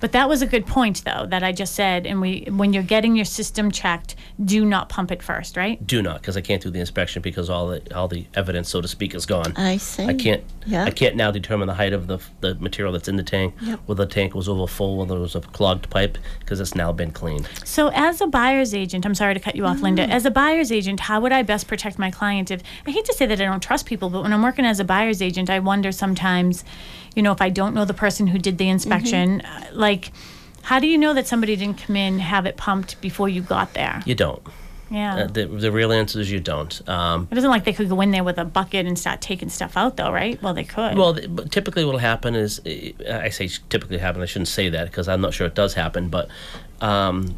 [0.00, 2.06] But that was a good point, though, that I just said.
[2.06, 5.84] And we, when you're getting your system checked, do not pump it first, right?
[5.86, 8.80] do not because I can't do the inspection because all the all the evidence, so
[8.80, 9.52] to speak, is gone.
[9.56, 10.04] I see.
[10.04, 10.42] I can't.
[10.66, 10.84] Yeah.
[10.84, 13.80] I can't now determine the height of the the material that's in the tank, Yep.
[13.86, 16.92] whether the tank was over full, whether it was a clogged pipe, because it's now
[16.92, 17.48] been cleaned.
[17.64, 20.06] So, as a buyer's agent, I'm sorry to cut you off, Linda.
[20.06, 20.10] Mm.
[20.10, 22.50] As a buyer's agent, how would I best protect my client?
[22.50, 24.78] If I hate to say that I don't trust people, but when I'm working as
[24.80, 26.64] a buyer's agent, I wonder sometimes,
[27.14, 30.12] you know, if I don't know the person who did the inspection, uh, like,
[30.62, 33.74] how do you know that somebody didn't come in have it pumped before you got
[33.74, 34.02] there?
[34.04, 34.42] You don't.
[34.90, 35.16] Yeah.
[35.16, 36.88] Uh, the, the real answer is you don't.
[36.88, 39.48] Um, it isn't like they could go in there with a bucket and start taking
[39.50, 40.42] stuff out, though, right?
[40.42, 40.96] Well, they could.
[40.96, 44.22] Well, th- but typically what'll happen is, uh, I say typically happen.
[44.22, 46.28] I shouldn't say that because I'm not sure it does happen, but
[46.80, 47.36] um,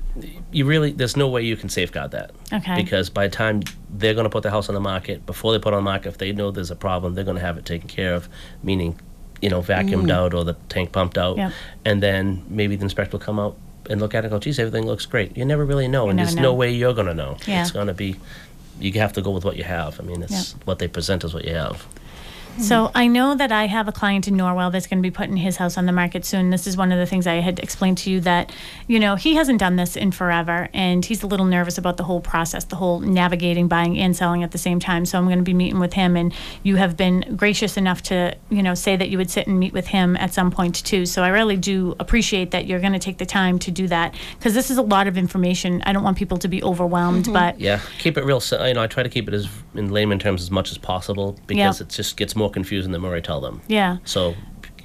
[0.53, 2.31] you really there's no way you can safeguard that.
[2.53, 2.77] Okay.
[2.77, 5.59] Because by the time they're going to put the house on the market, before they
[5.59, 7.59] put it on the market, if they know there's a problem, they're going to have
[7.59, 8.29] it taken care of,
[8.63, 8.99] meaning,
[9.43, 10.13] you know, vacuumed Mm.
[10.13, 11.53] out or the tank pumped out, Yep.
[11.85, 13.57] and then maybe the inspector will come out
[13.89, 15.37] and look at it and go, geez, everything looks great.
[15.37, 16.43] You never really know, You and there's know.
[16.43, 17.37] no way you're going to know.
[17.47, 17.63] Yeah.
[17.63, 18.17] It's going to be,
[18.79, 19.99] you have to go with what you have.
[20.01, 20.63] I mean, it's Yep.
[20.67, 21.87] what they present is what you have.
[22.59, 25.37] So I know that I have a client in Norwell that's going to be putting
[25.37, 26.51] his house on the market soon.
[26.51, 28.53] This is one of the things I had explained to you that,
[28.87, 32.03] you know, he hasn't done this in forever and he's a little nervous about the
[32.05, 35.07] whole process, the whole navigating, buying and selling at the same time.
[35.07, 38.37] So I'm going to be meeting with him and you have been gracious enough to,
[38.51, 41.07] you know, say that you would sit and meet with him at some point too.
[41.07, 44.15] So I really do appreciate that you're going to take the time to do that
[44.39, 45.83] because this is a lot of information.
[45.87, 47.33] I don't want people to be overwhelmed, mm-hmm.
[47.33, 48.41] but Yeah, keep it real.
[48.41, 50.79] si- You know, I try to keep it as in layman terms as much as
[50.79, 53.61] possible because it just gets more confusing the more I tell them.
[53.69, 53.99] yeah.
[54.05, 54.35] So,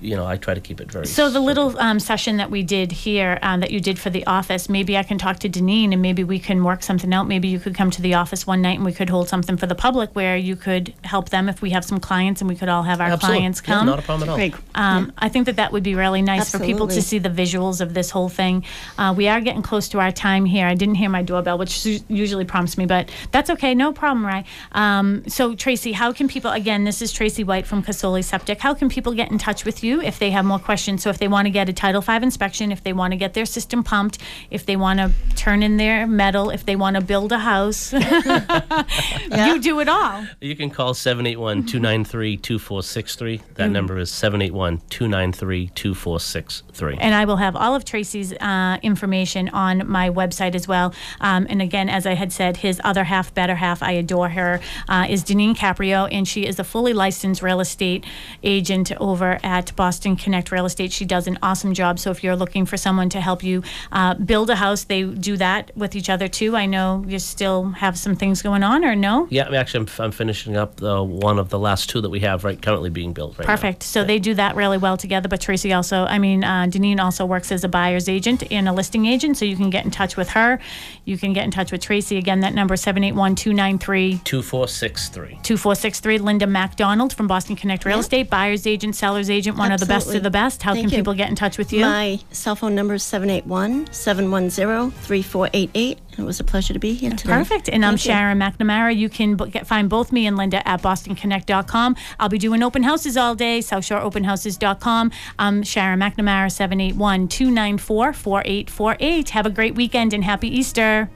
[0.06, 1.08] you know, I try to keep it very.
[1.08, 4.26] So the little um, session that we did here, um, that you did for the
[4.28, 7.28] office, maybe I can talk to Deneen and maybe we can work something out.
[7.28, 9.68] Maybe you could come to the office one night and we could hold something for
[9.68, 12.70] the public where you could help them if we have some clients and we could
[12.70, 13.40] all have our Absolutely.
[13.40, 13.86] clients Yeah, come.
[13.88, 14.38] not a problem at all.
[14.38, 14.56] Great.
[14.76, 17.82] Um, I think that that would be really nice for people to see the visuals
[17.82, 18.64] of this whole thing.
[18.98, 20.68] Uh, we are getting close to our time here.
[20.68, 23.74] I didn't hear my doorbell, which su- usually prompts me, but that's okay.
[23.74, 24.46] No problem, Ray.
[24.74, 28.60] Um, so, Tracy, how can people, again, this is Tracy White from Casoli Septic.
[28.60, 31.04] How can people get in touch with you if they have more questions?
[31.04, 33.34] So, if they want to get a Title V inspection, if they want to get
[33.34, 34.18] their system pumped,
[34.50, 37.94] if they want to turn in their metal, if they want to build a house,
[37.94, 40.26] you do it all.
[40.42, 43.42] You can call 781 293 2463.
[43.56, 46.98] That number is 781 293 2463.
[47.00, 50.94] And I will have all of Tracy's uh, information on my website as well.
[51.22, 54.60] Um, and again, as I had said, his other half, better half, I adore her,
[54.88, 58.06] uh, is Deneen Caprio, and she is a fully licensed real estate
[58.44, 60.92] agent over at Boston Connect Real Estate.
[60.92, 62.00] She does an awesome job.
[62.00, 65.38] So if you're looking for someone to help you uh, build a house, they do
[65.38, 66.56] that with each other too.
[66.56, 69.28] I know you still have some things going on, or no?
[69.30, 72.44] Yeah, actually, I'm, I'm finishing up the one of the last two that we have
[72.44, 73.56] right currently being built right now.
[73.56, 73.84] Perfect.
[73.84, 75.30] So they do that really well together.
[75.30, 78.74] But Tracy also, I mean, uh, Deneen also works as a buyer's agent and a
[78.74, 79.38] listing agent.
[79.38, 80.60] So you can get in touch with her.
[81.06, 82.18] You can get in touch with Tracy.
[82.18, 85.40] Again, that number is 781 293 2463.
[85.44, 86.18] 2463.
[86.20, 90.14] Linda MacDonald from Boston Connect Real Estate, buyer's agent, seller's agent, one of the best
[90.14, 90.64] of the best.
[90.64, 90.98] How Thank can you.
[90.98, 91.82] people get in touch with you?
[91.82, 96.00] My cell phone number is 781 710 3488.
[96.18, 97.34] It was a pleasure to be here today.
[97.34, 97.70] Perfect.
[97.70, 98.12] And I'm Thank you.
[98.12, 98.96] Sharon McNamara.
[98.96, 101.96] You can get, find both me and Linda at bostonconnect.com.
[102.20, 105.12] I'll be doing open houses all day, southshoreopenhouses.com.
[105.40, 109.30] I'm Sharon McNamara, 781 294 4848.
[109.30, 111.10] Have a great weekend and happy Easter.